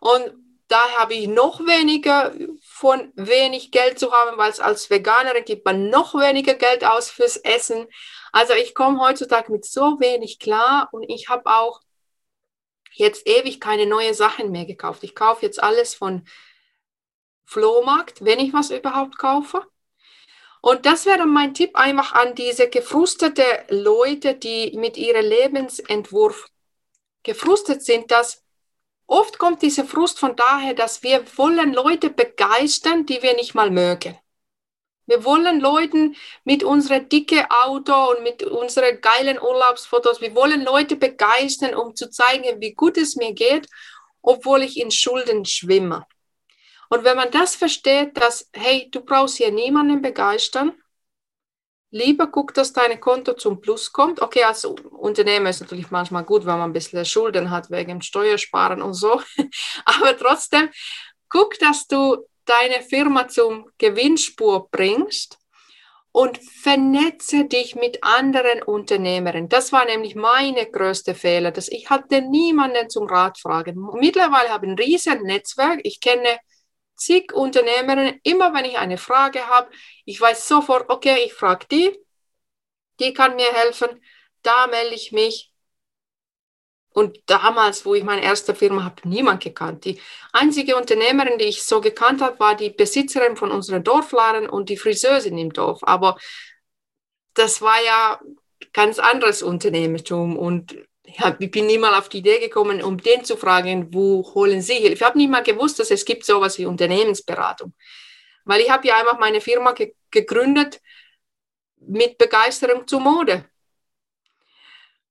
und 0.00 0.34
da 0.68 0.80
habe 0.98 1.14
ich 1.14 1.28
noch 1.28 1.60
weniger 1.60 2.32
von 2.62 3.12
wenig 3.14 3.70
Geld 3.70 3.98
zu 3.98 4.12
haben, 4.12 4.38
weil 4.38 4.50
es 4.50 4.60
als 4.60 4.88
Veganerin 4.88 5.44
gibt 5.44 5.64
man 5.64 5.90
noch 5.90 6.14
weniger 6.14 6.54
Geld 6.54 6.84
aus 6.84 7.10
fürs 7.10 7.36
Essen. 7.36 7.86
Also 8.32 8.54
ich 8.54 8.74
komme 8.74 9.00
heutzutage 9.00 9.52
mit 9.52 9.64
so 9.64 10.00
wenig 10.00 10.38
klar 10.38 10.88
und 10.92 11.02
ich 11.04 11.28
habe 11.28 11.46
auch 11.46 11.80
jetzt 12.92 13.26
ewig 13.28 13.60
keine 13.60 13.86
neuen 13.86 14.14
Sachen 14.14 14.50
mehr 14.50 14.64
gekauft. 14.64 15.04
Ich 15.04 15.14
kaufe 15.14 15.44
jetzt 15.44 15.62
alles 15.62 15.94
von 15.94 16.26
Flohmarkt, 17.44 18.24
wenn 18.24 18.38
ich 18.38 18.52
was 18.52 18.70
überhaupt 18.70 19.18
kaufe. 19.18 19.66
Und 20.64 20.86
das 20.86 21.04
wäre 21.04 21.26
mein 21.26 21.52
Tipp 21.52 21.76
einfach 21.76 22.14
an 22.14 22.34
diese 22.34 22.70
gefrustete 22.70 23.44
Leute, 23.68 24.34
die 24.34 24.72
mit 24.74 24.96
ihrem 24.96 25.26
Lebensentwurf 25.26 26.48
gefrustet 27.22 27.82
sind, 27.82 28.10
dass 28.10 28.42
oft 29.06 29.38
kommt 29.38 29.60
dieser 29.60 29.84
Frust 29.84 30.18
von 30.18 30.36
daher, 30.36 30.72
dass 30.72 31.02
wir 31.02 31.22
wollen 31.36 31.74
Leute 31.74 32.08
begeistern, 32.08 33.04
die 33.04 33.22
wir 33.22 33.34
nicht 33.34 33.54
mal 33.54 33.70
mögen. 33.70 34.18
Wir 35.04 35.22
wollen 35.26 35.60
Leuten 35.60 36.16
mit 36.44 36.64
unserem 36.64 37.10
dicke 37.10 37.46
Auto 37.50 38.12
und 38.12 38.22
mit 38.22 38.42
unseren 38.42 39.02
geilen 39.02 39.38
Urlaubsfotos, 39.38 40.22
wir 40.22 40.34
wollen 40.34 40.64
Leute 40.64 40.96
begeistern, 40.96 41.74
um 41.74 41.94
zu 41.94 42.08
zeigen, 42.08 42.62
wie 42.62 42.72
gut 42.72 42.96
es 42.96 43.16
mir 43.16 43.34
geht, 43.34 43.68
obwohl 44.22 44.62
ich 44.62 44.80
in 44.80 44.90
Schulden 44.90 45.44
schwimme. 45.44 46.06
Und 46.88 47.04
wenn 47.04 47.16
man 47.16 47.30
das 47.30 47.56
versteht, 47.56 48.16
dass, 48.16 48.48
hey, 48.52 48.88
du 48.90 49.00
brauchst 49.00 49.36
hier 49.36 49.50
niemanden 49.50 50.02
begeistern, 50.02 50.72
lieber 51.90 52.26
guck, 52.26 52.52
dass 52.54 52.72
dein 52.72 53.00
Konto 53.00 53.34
zum 53.34 53.60
Plus 53.60 53.92
kommt. 53.92 54.20
Okay, 54.20 54.44
als 54.44 54.64
Unternehmer 54.64 55.50
ist 55.50 55.60
natürlich 55.60 55.90
manchmal 55.90 56.24
gut, 56.24 56.44
wenn 56.44 56.58
man 56.58 56.70
ein 56.70 56.72
bisschen 56.72 57.04
Schulden 57.04 57.50
hat 57.50 57.70
wegen 57.70 58.02
Steuersparen 58.02 58.82
und 58.82 58.94
so. 58.94 59.22
Aber 59.84 60.16
trotzdem, 60.16 60.68
guck, 61.28 61.58
dass 61.58 61.86
du 61.86 62.26
deine 62.44 62.82
Firma 62.82 63.28
zum 63.28 63.70
Gewinnspur 63.78 64.68
bringst 64.70 65.38
und 66.12 66.38
vernetze 66.38 67.46
dich 67.46 67.74
mit 67.74 68.04
anderen 68.04 68.62
Unternehmerinnen. 68.62 69.48
Das 69.48 69.72
war 69.72 69.84
nämlich 69.84 70.14
meine 70.14 70.64
größte 70.70 71.14
Fehler, 71.14 71.50
dass 71.50 71.68
ich 71.68 71.90
hatte 71.90 72.22
niemanden 72.22 72.88
zum 72.88 73.08
Rat 73.08 73.38
fragen. 73.38 73.76
Mittlerweile 73.94 74.50
habe 74.50 74.66
ich 74.66 74.72
ein 74.72 74.78
riesen 74.78 75.22
Netzwerk. 75.22 75.80
Ich 75.82 76.00
kenne 76.00 76.38
zig 76.96 77.32
Unternehmerinnen. 77.32 78.20
Immer 78.22 78.52
wenn 78.54 78.64
ich 78.64 78.78
eine 78.78 78.98
Frage 78.98 79.46
habe, 79.48 79.70
ich 80.04 80.20
weiß 80.20 80.48
sofort, 80.48 80.90
okay, 80.90 81.24
ich 81.24 81.34
frage 81.34 81.66
die, 81.70 81.98
die 83.00 83.12
kann 83.12 83.36
mir 83.36 83.52
helfen. 83.52 83.88
Da 84.42 84.66
melde 84.66 84.94
ich 84.94 85.12
mich 85.12 85.54
und 86.94 87.18
damals, 87.26 87.84
wo 87.84 87.94
ich 87.94 88.04
meine 88.04 88.22
erste 88.22 88.54
Firma 88.54 88.84
habe, 88.84 89.06
niemand 89.08 89.42
gekannt. 89.42 89.84
Die 89.84 90.00
einzige 90.32 90.76
Unternehmerin, 90.76 91.38
die 91.38 91.46
ich 91.46 91.64
so 91.64 91.80
gekannt 91.80 92.22
habe, 92.22 92.38
war 92.38 92.54
die 92.54 92.70
Besitzerin 92.70 93.36
von 93.36 93.50
unseren 93.50 93.82
Dorfladen 93.82 94.48
und 94.48 94.68
die 94.68 94.76
Friseurin 94.76 95.36
im 95.36 95.52
Dorf. 95.52 95.80
Aber 95.82 96.16
das 97.34 97.60
war 97.60 97.82
ja 97.84 98.20
ganz 98.72 99.00
anderes 99.00 99.42
Unternehmertum 99.42 100.36
und 100.36 100.76
ja, 101.06 101.36
ich 101.38 101.50
bin 101.50 101.66
niemals 101.66 101.98
auf 101.98 102.08
die 102.08 102.18
Idee 102.18 102.38
gekommen, 102.38 102.82
um 102.82 102.98
den 102.98 103.24
zu 103.24 103.36
fragen, 103.36 103.92
wo 103.92 104.22
holen 104.34 104.62
Sie 104.62 104.74
Hilfe. 104.74 104.94
Ich 104.94 105.02
habe 105.02 105.18
nicht 105.18 105.30
mal 105.30 105.42
gewusst, 105.42 105.78
dass 105.78 105.90
es 105.90 106.04
gibt 106.04 106.24
sowas 106.24 106.58
wie 106.58 106.66
Unternehmensberatung. 106.66 107.74
Weil 108.44 108.60
ich 108.62 108.70
habe 108.70 108.86
ja 108.88 108.96
einfach 108.98 109.18
meine 109.18 109.40
Firma 109.40 109.72
ge 109.72 109.94
gegründet 110.10 110.80
mit 111.76 112.18
Begeisterung 112.18 112.86
zur 112.86 113.00
Mode. 113.00 113.44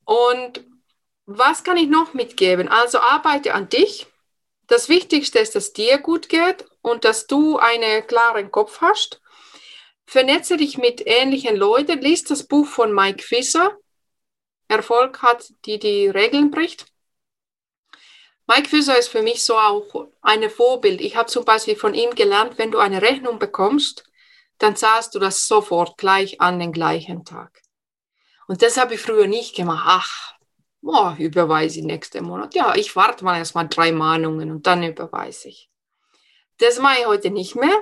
Und 0.05 0.63
was 1.25 1.63
kann 1.63 1.77
ich 1.77 1.87
noch 1.87 2.13
mitgeben? 2.13 2.67
Also 2.67 2.99
arbeite 2.99 3.53
an 3.53 3.69
dich. 3.69 4.07
Das 4.67 4.89
Wichtigste 4.89 5.39
ist, 5.39 5.55
dass 5.55 5.73
dir 5.73 5.97
gut 5.99 6.29
geht 6.29 6.65
und 6.81 7.05
dass 7.05 7.27
du 7.27 7.57
einen 7.57 8.07
klaren 8.07 8.49
Kopf 8.49 8.81
hast. 8.81 9.21
Vernetze 10.05 10.57
dich 10.57 10.77
mit 10.77 11.05
ähnlichen 11.05 11.55
Leuten. 11.55 12.01
Lies 12.01 12.23
das 12.23 12.43
Buch 12.43 12.67
von 12.67 12.93
Mike 12.93 13.23
Fischer. 13.23 13.77
Erfolg 14.73 15.21
hat, 15.21 15.53
die 15.65 15.79
die 15.79 16.07
Regeln 16.07 16.51
bricht. 16.51 16.87
Mike 18.45 18.67
Fischer 18.67 18.97
ist 18.97 19.07
für 19.07 19.21
mich 19.21 19.43
so 19.43 19.57
auch 19.57 20.09
ein 20.21 20.49
Vorbild. 20.49 20.99
Ich 20.99 21.15
habe 21.15 21.29
zum 21.29 21.45
Beispiel 21.45 21.77
von 21.77 21.93
ihm 21.93 22.13
gelernt, 22.13 22.57
wenn 22.57 22.71
du 22.71 22.79
eine 22.79 23.01
Rechnung 23.01 23.39
bekommst, 23.39 24.03
dann 24.57 24.75
zahlst 24.75 25.15
du 25.15 25.19
das 25.19 25.47
sofort 25.47 25.97
gleich 25.97 26.41
an 26.41 26.59
den 26.59 26.73
gleichen 26.73 27.23
Tag. 27.23 27.61
Und 28.47 28.61
das 28.61 28.77
habe 28.77 28.95
ich 28.95 29.01
früher 29.01 29.27
nicht 29.27 29.55
gemacht. 29.55 29.83
Ach, 29.87 30.33
oh, 30.81 31.13
überweise 31.17 31.79
ich 31.79 31.85
nächsten 31.85 32.25
Monat. 32.25 32.53
Ja, 32.53 32.75
ich 32.75 32.95
warte 32.95 33.23
mal 33.23 33.37
erstmal 33.37 33.69
drei 33.69 33.91
Mahnungen 33.91 34.51
und 34.51 34.67
dann 34.67 34.83
überweise 34.83 35.47
ich. 35.47 35.69
Das 36.57 36.79
mache 36.79 36.99
ich 36.99 37.07
heute 37.07 37.31
nicht 37.31 37.55
mehr. 37.55 37.79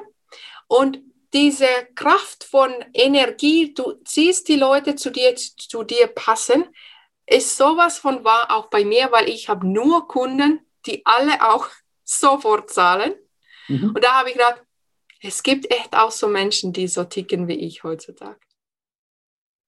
Und 0.68 1.00
diese 1.34 1.66
Kraft 1.96 2.44
von 2.44 2.72
Energie, 2.94 3.74
du 3.74 3.94
ziehst 4.04 4.48
die 4.48 4.56
Leute 4.58 4.96
zu 4.96 5.12
dir, 5.12 5.36
zu 5.36 5.84
dir 5.84 6.08
passen, 6.08 6.66
ist 7.26 7.56
sowas 7.58 7.98
von 7.98 8.24
wahr 8.24 8.52
auch 8.52 8.68
bei 8.68 8.84
mir, 8.84 9.12
weil 9.12 9.30
ich 9.30 9.48
habe 9.48 9.66
nur 9.66 10.08
Kunden, 10.08 10.60
die 10.86 11.06
alle 11.06 11.50
auch 11.50 11.70
sofort 12.04 12.70
zahlen. 12.70 13.14
Mhm. 13.68 13.92
Und 13.96 14.04
da 14.04 14.20
habe 14.20 14.30
ich 14.30 14.36
gedacht, 14.36 14.62
es 15.22 15.44
gibt 15.44 15.72
echt 15.72 15.96
auch 15.96 16.12
so 16.12 16.28
Menschen, 16.28 16.74
die 16.74 16.88
so 16.88 17.04
ticken 17.04 17.48
wie 17.48 17.54
ich 17.54 17.84
heutzutage. 17.84 18.40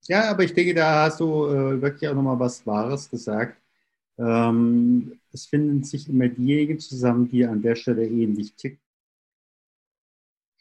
Ja, 0.07 0.29
aber 0.29 0.43
ich 0.43 0.53
denke, 0.53 0.73
da 0.73 1.03
hast 1.03 1.19
du 1.19 1.45
äh, 1.47 1.81
wirklich 1.81 2.09
auch 2.09 2.15
nochmal 2.15 2.39
was 2.39 2.65
Wahres 2.67 3.09
gesagt. 3.09 3.61
Ähm, 4.17 5.19
es 5.31 5.45
finden 5.45 5.83
sich 5.83 6.09
immer 6.09 6.27
diejenigen 6.27 6.79
zusammen, 6.79 7.29
die 7.29 7.45
an 7.45 7.61
der 7.61 7.75
Stelle 7.75 8.05
ähnlich 8.05 8.53
ticken. 8.55 8.82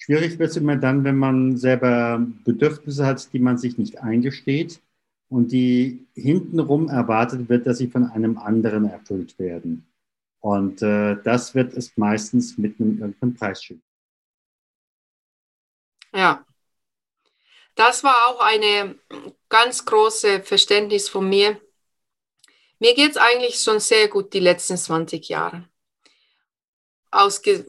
Schwierig 0.05 0.37
wird 0.41 0.51
es 0.51 0.57
immer 0.57 0.75
dann, 0.75 1.05
wenn 1.05 1.17
man 1.17 1.57
selber 1.57 2.27
Bedürfnisse 2.45 3.07
hat, 3.07 3.33
die 3.33 3.39
man 3.39 3.57
sich 3.57 3.79
nicht 3.79 4.03
eingesteht 4.03 4.81
und 5.29 5.53
die 5.53 6.09
hintenrum 6.15 6.89
erwartet 6.89 7.49
wird, 7.49 7.69
dass 7.69 7.79
sie 7.79 7.87
von 7.87 8.07
einem 8.07 8.37
anderen 8.37 8.87
erfüllt 8.87 9.39
werden. 9.39 9.87
Und 10.41 10.83
äh, 10.83 11.23
das 11.23 11.55
wird 11.55 11.75
es 11.75 11.97
meistens 11.97 12.59
mit 12.59 12.81
einem 12.81 12.99
irgendeinem 12.99 13.35
Preisschild. 13.37 13.81
Ja, 16.13 16.45
das 17.77 18.03
war 18.03 18.27
auch 18.27 18.41
eine 18.41 18.97
ganz 19.49 19.85
große 19.85 20.43
Verständnis 20.43 21.09
von 21.09 21.29
mir. 21.29 21.61
Mir 22.81 22.97
geht 22.97 23.13
es 23.13 23.17
eigentlich 23.19 23.61
schon 23.61 23.79
sehr 23.79 24.09
gut 24.09 24.33
die 24.35 24.41
letzten 24.41 24.77
20 24.77 25.29
Jahre. 25.29 25.69
Ausge 27.13 27.67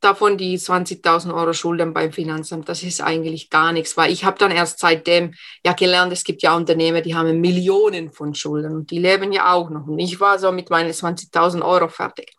davon 0.00 0.36
die 0.36 0.58
20.000 0.58 1.34
Euro 1.34 1.52
Schulden 1.54 1.94
beim 1.94 2.12
Finanzamt, 2.12 2.68
das 2.68 2.82
ist 2.82 3.00
eigentlich 3.00 3.48
gar 3.48 3.72
nichts, 3.72 3.96
weil 3.96 4.12
ich 4.12 4.24
habe 4.24 4.38
dann 4.38 4.50
erst 4.50 4.78
seitdem 4.78 5.34
ja 5.64 5.72
gelernt, 5.72 6.12
es 6.12 6.24
gibt 6.24 6.42
ja 6.42 6.54
Unternehmer, 6.54 7.00
die 7.00 7.14
haben 7.14 7.40
Millionen 7.40 8.12
von 8.12 8.34
Schulden 8.34 8.74
und 8.74 8.90
die 8.90 8.98
leben 8.98 9.32
ja 9.32 9.52
auch 9.52 9.70
noch. 9.70 9.86
Und 9.86 9.98
ich 9.98 10.20
war 10.20 10.38
so 10.38 10.52
mit 10.52 10.68
meinen 10.70 10.90
20.000 10.90 11.64
Euro 11.64 11.88
fertig. 11.88 12.36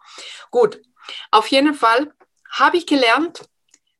Gut, 0.52 0.80
auf 1.32 1.48
jeden 1.48 1.74
Fall 1.74 2.12
habe 2.52 2.78
ich 2.78 2.86
gelernt, 2.86 3.42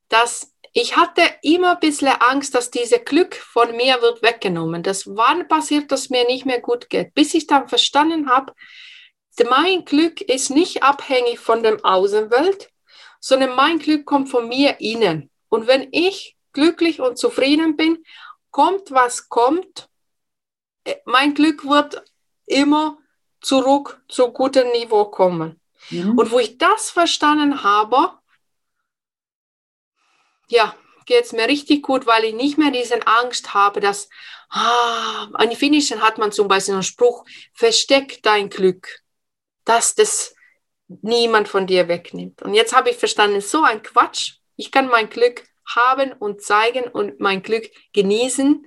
dass 0.10 0.54
ich 0.74 0.96
hatte 0.96 1.24
immer 1.42 1.72
ein 1.72 1.80
bisschen 1.80 2.10
Angst, 2.10 2.54
dass 2.54 2.70
dieses 2.70 3.04
Glück 3.04 3.34
von 3.34 3.76
mir 3.76 4.00
wird 4.02 4.22
weggenommen. 4.22 4.84
Das 4.84 5.08
wann 5.08 5.48
passiert, 5.48 5.92
dass 5.92 6.12
mir 6.12 6.26
nicht 6.26 6.46
mehr 6.46 6.62
gut 6.62 6.90
geht, 6.90 7.16
bis 7.16 7.34
ich 7.34 7.48
dann 7.48 7.68
verstanden 7.68 8.30
habe, 8.30 8.54
mein 9.46 9.86
Glück 9.86 10.22
ist 10.22 10.50
nicht 10.50 10.84
abhängig 10.84 11.40
von 11.40 11.64
der 11.64 11.80
Außenwelt, 11.84 12.72
sondern 13.20 13.56
mein 13.56 13.80
Glück 13.80 14.06
kommt 14.06 14.30
von 14.30 14.48
mir 14.48 14.80
innen. 14.80 15.30
Und 15.50 15.68
wenn 15.68 15.90
ich 15.92 16.38
glücklich 16.54 17.00
und 17.00 17.18
zufrieden 17.18 17.76
bin, 17.78 18.04
kommt 18.52 18.92
was 18.92 19.30
kommt, 19.30 19.90
äh, 20.84 20.96
mein 21.06 21.34
Glück 21.34 21.66
wird 21.66 22.04
immer 22.46 22.98
zurück 23.42 24.02
zu 24.08 24.32
gutem 24.32 24.70
Niveau 24.72 25.06
kommen. 25.06 25.60
Mhm. 25.90 26.18
Und 26.18 26.32
wo 26.32 26.40
ich 26.40 26.58
das 26.58 26.90
verstanden 26.90 27.64
habe, 27.64 28.18
ja, 30.50 30.76
geht 31.06 31.26
es 31.26 31.34
mir 31.34 31.48
richtig 31.48 31.84
gut, 31.84 32.06
weil 32.06 32.26
ich 32.26 32.34
nicht 32.34 32.58
mehr 32.58 32.72
diese 32.72 33.06
Angst 33.06 33.54
habe, 33.54 33.80
dass, 33.80 34.10
ah, 34.50 35.28
an 35.34 35.52
Finnischen 35.52 36.02
hat 36.02 36.18
man 36.18 36.32
zum 36.32 36.48
Beispiel 36.48 36.76
einen 36.76 36.84
Spruch, 36.84 37.26
versteck 37.54 38.22
dein 38.24 38.50
Glück, 38.50 39.04
dass 39.68 39.96
das 39.96 40.34
niemand 40.88 41.48
von 41.48 41.68
dir 41.68 41.88
wegnimmt. 41.88 42.42
Und 42.42 42.54
jetzt 42.54 42.76
habe 42.76 42.90
ich 42.90 42.98
verstanden, 42.98 43.42
so 43.42 43.64
ein 43.64 43.84
Quatsch. 43.84 44.36
Ich 44.56 44.72
kann 44.72 44.88
mein 44.88 45.10
Glück 45.10 45.44
haben 45.76 46.14
und 46.14 46.42
zeigen 46.42 46.86
und 46.86 47.20
mein 47.20 47.44
Glück 47.44 47.70
genießen, 47.94 48.66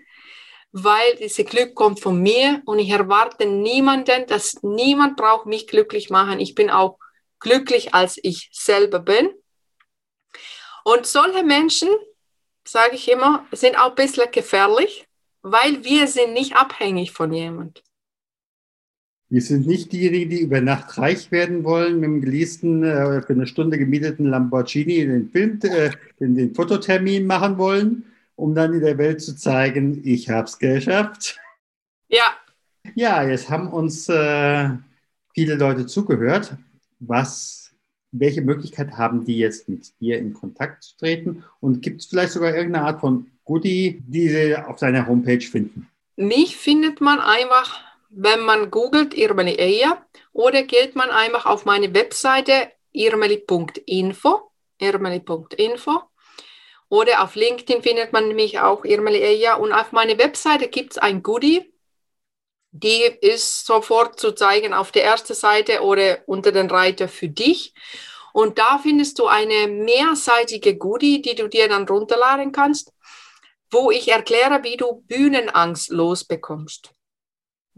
weil 0.72 1.16
dieses 1.16 1.46
Glück 1.46 1.74
kommt 1.74 2.00
von 2.00 2.20
mir 2.20 2.62
und 2.66 2.78
ich 2.78 2.90
erwarte 2.90 3.46
niemanden, 3.46 4.26
dass 4.26 4.62
niemand 4.62 5.16
braucht 5.16 5.46
mich 5.46 5.66
glücklich 5.66 6.10
machen. 6.10 6.38
Ich 6.38 6.54
bin 6.54 6.70
auch 6.70 6.98
glücklich, 7.40 7.94
als 7.94 8.18
ich 8.22 8.50
selber 8.52 9.00
bin. 9.00 9.30
Und 10.84 11.06
solche 11.06 11.42
Menschen, 11.42 11.88
sage 12.64 12.96
ich 12.96 13.10
immer, 13.10 13.46
sind 13.52 13.76
auch 13.76 13.90
ein 13.90 13.94
bisschen 13.94 14.30
gefährlich, 14.30 15.06
weil 15.42 15.82
wir 15.82 16.06
sind 16.06 16.34
nicht 16.34 16.54
abhängig 16.54 17.12
von 17.12 17.32
jemand. 17.32 17.82
Wir 19.30 19.40
sind 19.40 19.66
nicht 19.66 19.92
diejenigen, 19.92 20.28
die 20.28 20.40
über 20.40 20.60
Nacht 20.60 20.98
reich 20.98 21.30
werden 21.30 21.62
wollen, 21.64 22.00
mit 22.00 22.04
dem 22.04 22.20
geleasten, 22.20 22.82
äh, 22.82 23.22
für 23.22 23.32
eine 23.32 23.46
Stunde 23.46 23.78
gemieteten 23.78 24.26
Lamborghini 24.26 25.06
den 25.06 25.30
Film, 25.30 25.60
äh, 25.62 25.90
den, 26.18 26.34
den 26.34 26.54
Fototermin 26.54 27.26
machen 27.26 27.56
wollen, 27.56 28.04
um 28.34 28.54
dann 28.54 28.74
in 28.74 28.80
der 28.80 28.98
Welt 28.98 29.22
zu 29.22 29.36
zeigen, 29.36 30.02
ich 30.04 30.28
habe 30.28 30.46
es 30.46 30.58
geschafft. 30.58 31.38
Ja. 32.08 32.34
Ja, 32.94 33.22
jetzt 33.22 33.48
haben 33.48 33.68
uns 33.68 34.08
äh, 34.08 34.70
viele 35.32 35.54
Leute 35.54 35.86
zugehört. 35.86 36.56
Was 36.98 37.60
welche 38.12 38.42
Möglichkeit 38.42 38.92
haben 38.92 39.24
die 39.24 39.38
jetzt 39.38 39.68
mit 39.68 39.92
dir 40.00 40.18
in 40.18 40.34
Kontakt 40.34 40.82
zu 40.82 40.96
treten? 40.96 41.44
Und 41.60 41.82
gibt 41.82 42.00
es 42.00 42.06
vielleicht 42.06 42.32
sogar 42.32 42.54
irgendeine 42.54 42.86
Art 42.86 43.00
von 43.00 43.26
Goodie, 43.44 44.02
die 44.06 44.28
sie 44.28 44.56
auf 44.56 44.76
deiner 44.76 45.06
Homepage 45.06 45.40
finden? 45.40 45.88
Mich 46.16 46.56
findet 46.56 47.00
man 47.00 47.20
einfach, 47.20 47.80
wenn 48.10 48.40
man 48.40 48.70
googelt 48.70 49.14
Irmeli 49.14 49.58
Eia 49.58 50.04
oder 50.32 50.64
geht 50.64 50.96
man 50.96 51.10
einfach 51.10 51.46
auf 51.46 51.64
meine 51.64 51.94
Webseite 51.94 52.70
irmeli.info, 52.92 54.50
irmeli.info 54.78 56.02
oder 56.88 57.22
auf 57.22 57.36
LinkedIn 57.36 57.82
findet 57.82 58.12
man 58.12 58.34
mich 58.34 58.58
auch 58.58 58.84
Irmeli 58.84 59.22
Eia 59.22 59.54
und 59.54 59.72
auf 59.72 59.92
meiner 59.92 60.18
Webseite 60.18 60.68
gibt 60.68 60.92
es 60.92 60.98
ein 60.98 61.22
Goodie, 61.22 61.72
die 62.72 63.02
ist 63.20 63.64
sofort 63.64 64.18
zu 64.18 64.32
zeigen 64.32 64.74
auf 64.74 64.90
der 64.90 65.04
ersten 65.04 65.34
Seite 65.34 65.82
oder 65.82 66.18
unter 66.26 66.50
den 66.52 66.68
Reiter 66.68 67.08
für 67.08 67.28
dich. 67.28 67.74
Und 68.32 68.58
da 68.58 68.78
findest 68.78 69.18
du 69.18 69.26
eine 69.26 69.66
mehrseitige 69.68 70.76
Goodie, 70.76 71.20
die 71.20 71.34
du 71.34 71.48
dir 71.48 71.68
dann 71.68 71.88
runterladen 71.88 72.52
kannst, 72.52 72.92
wo 73.70 73.90
ich 73.90 74.08
erkläre, 74.08 74.62
wie 74.62 74.76
du 74.76 75.02
Bühnenangst 75.06 75.90
losbekommst. 75.90 76.92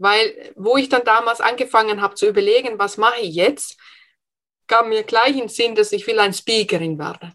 Weil, 0.03 0.51
wo 0.57 0.75
ich 0.75 0.89
dann 0.89 1.05
damals 1.05 1.39
angefangen 1.39 2.01
habe 2.01 2.15
zu 2.15 2.27
überlegen, 2.27 2.77
was 2.77 2.97
mache 2.97 3.21
ich 3.21 3.35
jetzt, 3.35 3.77
kam 4.67 4.89
mir 4.89 5.03
gleich 5.03 5.31
in 5.31 5.47
den 5.47 5.47
Sinn, 5.47 5.75
dass 5.75 5.93
ich 5.93 6.05
will 6.07 6.19
ein 6.19 6.33
Speakerin 6.33 6.99
werden. 6.99 7.33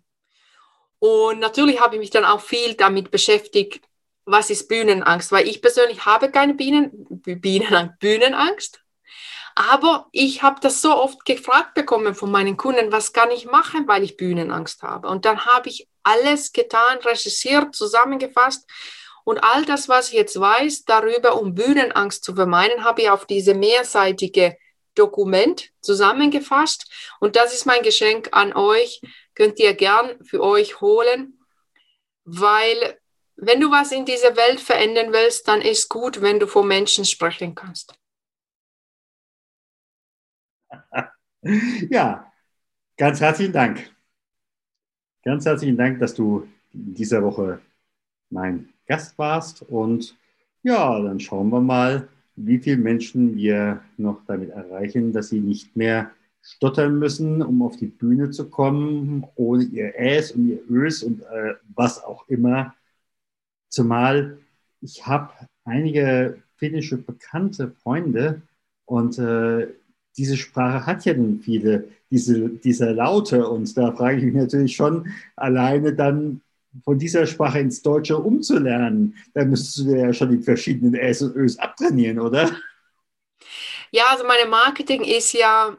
Und 0.98 1.38
natürlich 1.38 1.81
habe 1.81 1.94
ich 1.94 2.00
mich 2.00 2.11
dann 2.11 2.26
auch 2.26 2.42
viel 2.42 2.74
damit 2.74 3.11
beschäftigt, 3.11 3.81
was 4.26 4.50
ist 4.50 4.68
Bühnenangst, 4.68 5.33
weil 5.33 5.48
ich 5.48 5.62
persönlich 5.62 6.04
habe 6.04 6.31
keine 6.31 6.52
Bienen, 6.52 6.90
Bienenangst, 7.22 7.98
Bühnenangst. 8.00 8.83
Aber 9.54 10.07
ich 10.12 10.42
habe 10.42 10.61
das 10.61 10.83
so 10.83 10.94
oft 10.94 11.24
gefragt 11.24 11.72
bekommen 11.72 12.14
von 12.14 12.31
meinen 12.31 12.59
Kunden, 12.59 12.92
was 12.92 13.14
kann 13.14 13.31
ich 13.31 13.46
machen, 13.46 13.88
weil 13.88 14.04
ich 14.04 14.18
Bühnenangst 14.18 14.83
habe. 14.83 15.09
Und 15.09 15.24
dann 15.24 15.46
habe 15.46 15.70
ich 15.70 15.88
alles 16.02 16.52
getan, 16.52 16.98
recherchiert, 16.98 17.74
zusammengefasst. 17.74 18.68
Und 19.29 19.45
all 19.45 19.67
das, 19.67 19.91
was 19.91 20.09
ich 20.09 20.14
jetzt 20.14 20.41
weiß 20.41 20.87
darüber, 20.87 21.38
um 21.38 21.55
Bühnenangst 21.55 22.25
zu 22.25 22.35
vermeiden, 22.35 22.83
habe 22.83 23.03
ich 23.03 23.11
auf 23.11 23.27
diese 23.27 23.53
mehrseitige 23.53 24.57
Dokument 24.95 25.71
zusammengefasst. 25.83 26.91
Und 27.21 27.37
das 27.37 27.53
ist 27.53 27.67
mein 27.67 27.83
Geschenk 27.83 28.31
an 28.33 28.55
euch. 28.57 29.03
Könnt 29.35 29.59
ihr 29.59 29.75
gern 29.75 30.25
für 30.25 30.43
euch 30.43 30.81
holen, 30.81 31.38
weil 32.25 32.99
wenn 33.37 33.61
du 33.61 33.71
was 33.71 33.93
in 33.93 34.07
dieser 34.07 34.35
Welt 34.35 34.61
verändern 34.61 35.12
willst, 35.12 35.47
dann 35.47 35.61
ist 35.61 35.91
gut, 35.91 36.23
wenn 36.23 36.41
du 36.41 36.47
vor 36.47 36.64
Menschen 36.64 37.05
sprechen 37.05 37.55
kannst. 37.55 37.95
Ja, 41.91 42.33
ganz 42.97 43.21
herzlichen 43.21 43.53
Dank. 43.53 43.95
Ganz 45.23 45.45
herzlichen 45.45 45.77
Dank, 45.77 46.01
dass 46.01 46.14
du 46.14 46.49
in 46.73 46.95
dieser 46.95 47.23
Woche 47.23 47.61
mein 48.31 48.73
Gast 48.88 49.18
warst. 49.18 49.62
Und 49.62 50.16
ja, 50.62 51.01
dann 51.01 51.20
schauen 51.20 51.51
wir 51.51 51.61
mal, 51.61 52.09
wie 52.37 52.59
viele 52.59 52.79
Menschen 52.79 53.37
wir 53.37 53.83
noch 53.96 54.20
damit 54.27 54.51
erreichen, 54.51 55.12
dass 55.12 55.29
sie 55.29 55.40
nicht 55.40 55.77
mehr 55.77 56.11
stottern 56.42 56.98
müssen, 56.98 57.42
um 57.42 57.62
auf 57.62 57.77
die 57.77 57.87
Bühne 57.87 58.31
zu 58.31 58.48
kommen, 58.48 59.27
ohne 59.37 59.64
ihr 59.64 59.98
Äs 59.98 60.33
und 60.33 60.48
ihr 60.48 60.61
Ös 60.70 61.03
und 61.03 61.22
äh, 61.22 61.55
was 61.74 62.03
auch 62.03 62.29
immer. 62.29 62.74
Zumal 63.68 64.38
ich 64.81 65.07
habe 65.07 65.33
einige 65.64 66.42
finnische 66.57 66.96
bekannte 66.96 67.72
Freunde 67.83 68.42
und 68.85 69.18
äh, 69.18 69.68
diese 70.16 70.37
Sprache 70.37 70.87
hat 70.87 71.05
ja 71.05 71.14
nun 71.14 71.40
viele 71.40 71.88
diese, 72.11 72.48
diese 72.48 72.90
Laute 72.90 73.48
und 73.48 73.77
da 73.77 73.92
frage 73.92 74.18
ich 74.18 74.24
mich 74.24 74.35
natürlich 74.35 74.74
schon, 74.74 75.09
alleine 75.37 75.94
dann 75.94 76.40
von 76.85 76.99
dieser 76.99 77.27
Sprache 77.27 77.61
ins 77.61 77.83
Deutsche 77.83 78.17
umzulernen, 78.17 79.17
da 79.35 79.45
müsstest 79.45 79.79
du 79.79 79.97
ja 79.97 80.12
schon 80.12 80.31
die 80.31 80.43
verschiedenen 80.43 80.95
S 80.95 81.23
und 81.23 81.37
Ös 81.37 81.59
abtrainieren, 81.59 82.21
oder? 82.21 82.51
Ja, 83.91 84.05
also 84.11 84.25
meine 84.25 84.49
Marketing 84.49 85.03
ist 85.03 85.33
ja 85.33 85.77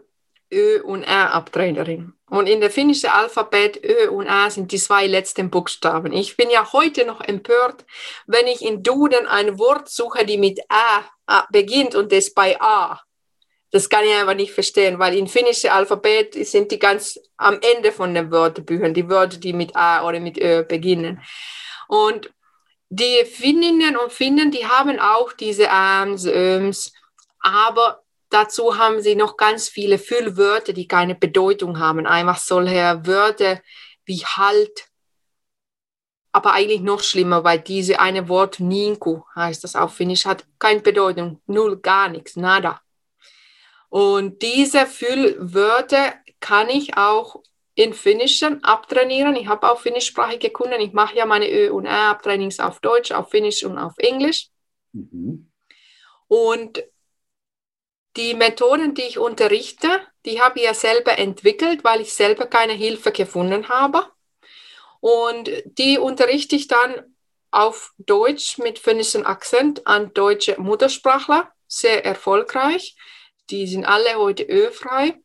Ö 0.51 0.81
und 0.81 1.03
R 1.03 1.33
Abtrainerin. 1.33 2.13
Und 2.29 2.47
in 2.47 2.59
der 2.61 2.71
finnischen 2.71 3.09
Alphabet 3.09 3.83
Ö 3.83 4.09
und 4.09 4.27
A 4.27 4.49
sind 4.49 4.71
die 4.71 4.77
zwei 4.77 5.07
letzten 5.07 5.49
Buchstaben. 5.49 6.13
Ich 6.13 6.37
bin 6.37 6.49
ja 6.49 6.71
heute 6.73 7.05
noch 7.05 7.21
empört, 7.21 7.85
wenn 8.27 8.47
ich 8.47 8.63
in 8.63 8.83
Duden 8.83 9.25
ein 9.27 9.57
Wort 9.57 9.89
suche, 9.89 10.25
die 10.25 10.37
mit 10.37 10.59
A 10.69 11.03
beginnt 11.51 11.95
und 11.95 12.11
das 12.11 12.33
bei 12.33 12.59
A. 12.61 13.01
Das 13.71 13.87
kann 13.87 14.03
ich 14.03 14.13
einfach 14.13 14.33
nicht 14.33 14.51
verstehen, 14.51 14.97
weil 14.97 15.15
in 15.15 15.27
finnische 15.27 15.71
Alphabet 15.71 16.33
sind 16.47 16.71
die 16.71 16.79
ganz 16.79 17.19
am 17.37 17.59
Ende 17.61 17.91
von 17.91 18.13
den 18.13 18.31
Wörterbüchern, 18.31 18.93
die 18.93 19.09
Wörter, 19.09 19.37
die 19.37 19.53
mit 19.53 19.75
A 19.75 20.07
oder 20.07 20.19
mit 20.19 20.39
Ö 20.39 20.63
beginnen. 20.63 21.21
Und 21.87 22.31
die 22.89 23.25
Finninnen 23.25 23.95
und 23.97 24.11
Finnen, 24.11 24.49
die 24.49 24.65
haben 24.65 24.99
auch 24.99 25.33
diese 25.33 25.69
Ams, 25.69 26.25
Öms, 26.25 26.91
aber 27.39 28.03
dazu 28.29 28.77
haben 28.77 29.01
sie 29.01 29.15
noch 29.15 29.37
ganz 29.37 29.69
viele 29.69 29.99
Füllwörter, 29.99 30.73
die 30.73 30.87
keine 30.87 31.13
Bedeutung 31.15 31.79
haben. 31.79 32.07
Einfach 32.07 32.37
solche 32.37 33.01
Wörter 33.05 33.61
wie 34.05 34.25
halt, 34.25 34.87
aber 36.31 36.53
eigentlich 36.53 36.81
noch 36.81 37.03
schlimmer, 37.03 37.43
weil 37.43 37.59
diese 37.59 37.99
eine 37.99 38.27
Wort 38.27 38.59
Ninku 38.59 39.21
heißt 39.35 39.63
das 39.63 39.75
auf 39.75 39.93
Finnisch, 39.93 40.25
hat 40.25 40.45
keine 40.57 40.81
Bedeutung, 40.81 41.41
null, 41.45 41.77
gar 41.79 42.09
nichts, 42.09 42.35
nada. 42.35 42.81
Und 43.89 44.41
diese 44.41 44.85
Füllwörter 44.85 46.13
kann 46.39 46.69
ich 46.69 46.95
auch 46.97 47.43
in 47.75 47.93
Finnischen 47.93 48.63
abtrainieren. 48.63 49.35
Ich 49.35 49.47
habe 49.47 49.71
auch 49.71 49.79
finnischsprachige 49.79 50.49
Kunden. 50.49 50.81
Ich 50.81 50.93
mache 50.93 51.15
ja 51.15 51.25
meine 51.25 51.49
Ö- 51.49 51.71
und 51.71 51.85
R-Abtrainings 51.85 52.59
auf 52.59 52.79
Deutsch, 52.81 53.11
auf 53.11 53.29
Finnisch 53.29 53.63
und 53.63 53.77
auf 53.77 53.93
Englisch. 53.97 54.49
Mhm. 54.91 55.51
Und 56.27 56.83
die 58.17 58.33
Methoden, 58.33 58.93
die 58.95 59.03
ich 59.03 59.17
unterrichte, 59.17 59.87
die 60.25 60.41
habe 60.41 60.59
ich 60.59 60.65
ja 60.65 60.73
selber 60.73 61.17
entwickelt, 61.17 61.83
weil 61.83 62.01
ich 62.01 62.13
selber 62.13 62.47
keine 62.47 62.73
Hilfe 62.73 63.11
gefunden 63.11 63.69
habe. 63.69 64.05
Und 64.99 65.49
die 65.65 65.97
unterrichte 65.97 66.55
ich 66.55 66.67
dann 66.67 67.15
auf 67.51 67.93
Deutsch 67.97 68.57
mit 68.57 68.77
finnischem 68.77 69.25
Akzent 69.25 69.87
an 69.87 70.13
deutsche 70.13 70.59
Muttersprachler, 70.59 71.51
sehr 71.67 72.05
erfolgreich. 72.05 72.95
Die 73.51 73.67
sind 73.67 73.85
alle 73.85 74.15
heute 74.15 74.43
ölfrei. 74.43 75.15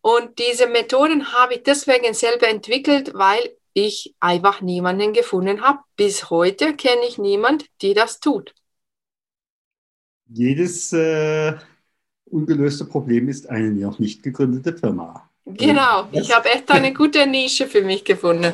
Und 0.00 0.38
diese 0.38 0.66
Methoden 0.66 1.32
habe 1.32 1.54
ich 1.54 1.62
deswegen 1.62 2.12
selber 2.12 2.48
entwickelt, 2.48 3.12
weil 3.14 3.56
ich 3.72 4.14
einfach 4.20 4.60
niemanden 4.60 5.12
gefunden 5.12 5.62
habe. 5.62 5.78
Bis 5.96 6.30
heute 6.30 6.74
kenne 6.74 7.02
ich 7.06 7.18
niemanden, 7.18 7.66
die 7.80 7.94
das 7.94 8.20
tut. 8.20 8.54
Jedes 10.26 10.92
äh, 10.92 11.54
ungelöste 12.24 12.84
Problem 12.84 13.28
ist 13.28 13.48
eine 13.48 13.70
noch 13.70 13.98
nicht 13.98 14.22
gegründete 14.22 14.76
Firma. 14.76 15.28
Genau, 15.44 16.08
ich 16.12 16.34
habe 16.34 16.50
echt 16.50 16.70
eine 16.70 16.92
gute 16.94 17.26
Nische 17.26 17.66
für 17.66 17.82
mich 17.82 18.04
gefunden. 18.04 18.52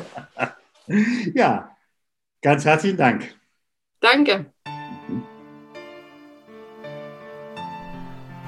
ja, 1.33 1.75
ganz 2.41 2.65
herzlichen 2.65 2.97
Dank. 2.97 3.35
Danke. 4.01 4.51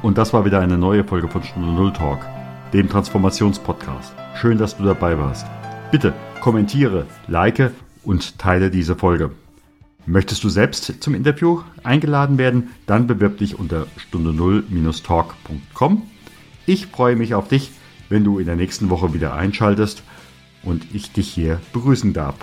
Und 0.02 0.18
das 0.18 0.34
war 0.34 0.46
wieder 0.46 0.60
eine 0.60 0.78
neue 0.78 1.04
Folge 1.04 1.28
von 1.28 1.44
Stunde 1.44 1.72
Null 1.72 1.94
Talk, 1.94 2.20
dem 2.74 2.90
Transformationspodcast. 2.90 4.14
Schön, 4.36 4.58
dass 4.58 4.78
du 4.78 4.84
dabei 4.84 5.18
warst. 5.18 5.46
Bitte 5.92 6.14
kommentiere, 6.40 7.06
like 7.28 7.72
und 8.04 8.40
teile 8.40 8.72
diese 8.72 8.96
Folge. 8.96 9.32
Möchtest 10.08 10.44
du 10.44 10.50
selbst 10.50 11.04
zum 11.04 11.14
Interview 11.14 11.62
eingeladen 11.84 12.40
werden? 12.40 12.72
Dann 12.88 13.06
bewirb 13.06 13.38
dich 13.38 13.60
unter 13.60 13.86
stunde 13.98 14.34
null-talk.com. 14.34 16.02
Ich 16.66 16.88
freue 16.88 17.16
mich 17.16 17.36
auf 17.36 17.48
dich, 17.48 17.72
wenn 18.10 18.24
du 18.24 18.40
in 18.40 18.48
der 18.48 18.56
nächsten 18.56 18.90
Woche 18.90 19.14
wieder 19.14 19.36
einschaltest 19.36 20.02
und 20.64 20.88
ich 20.94 21.12
dich 21.12 21.30
hier 21.30 21.62
begrüßen 21.74 22.14
darf. 22.14 22.36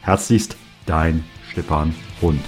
Herzlichst, 0.00 0.56
dein 0.86 1.24
Stefan 1.50 1.94
Hund. 2.20 2.40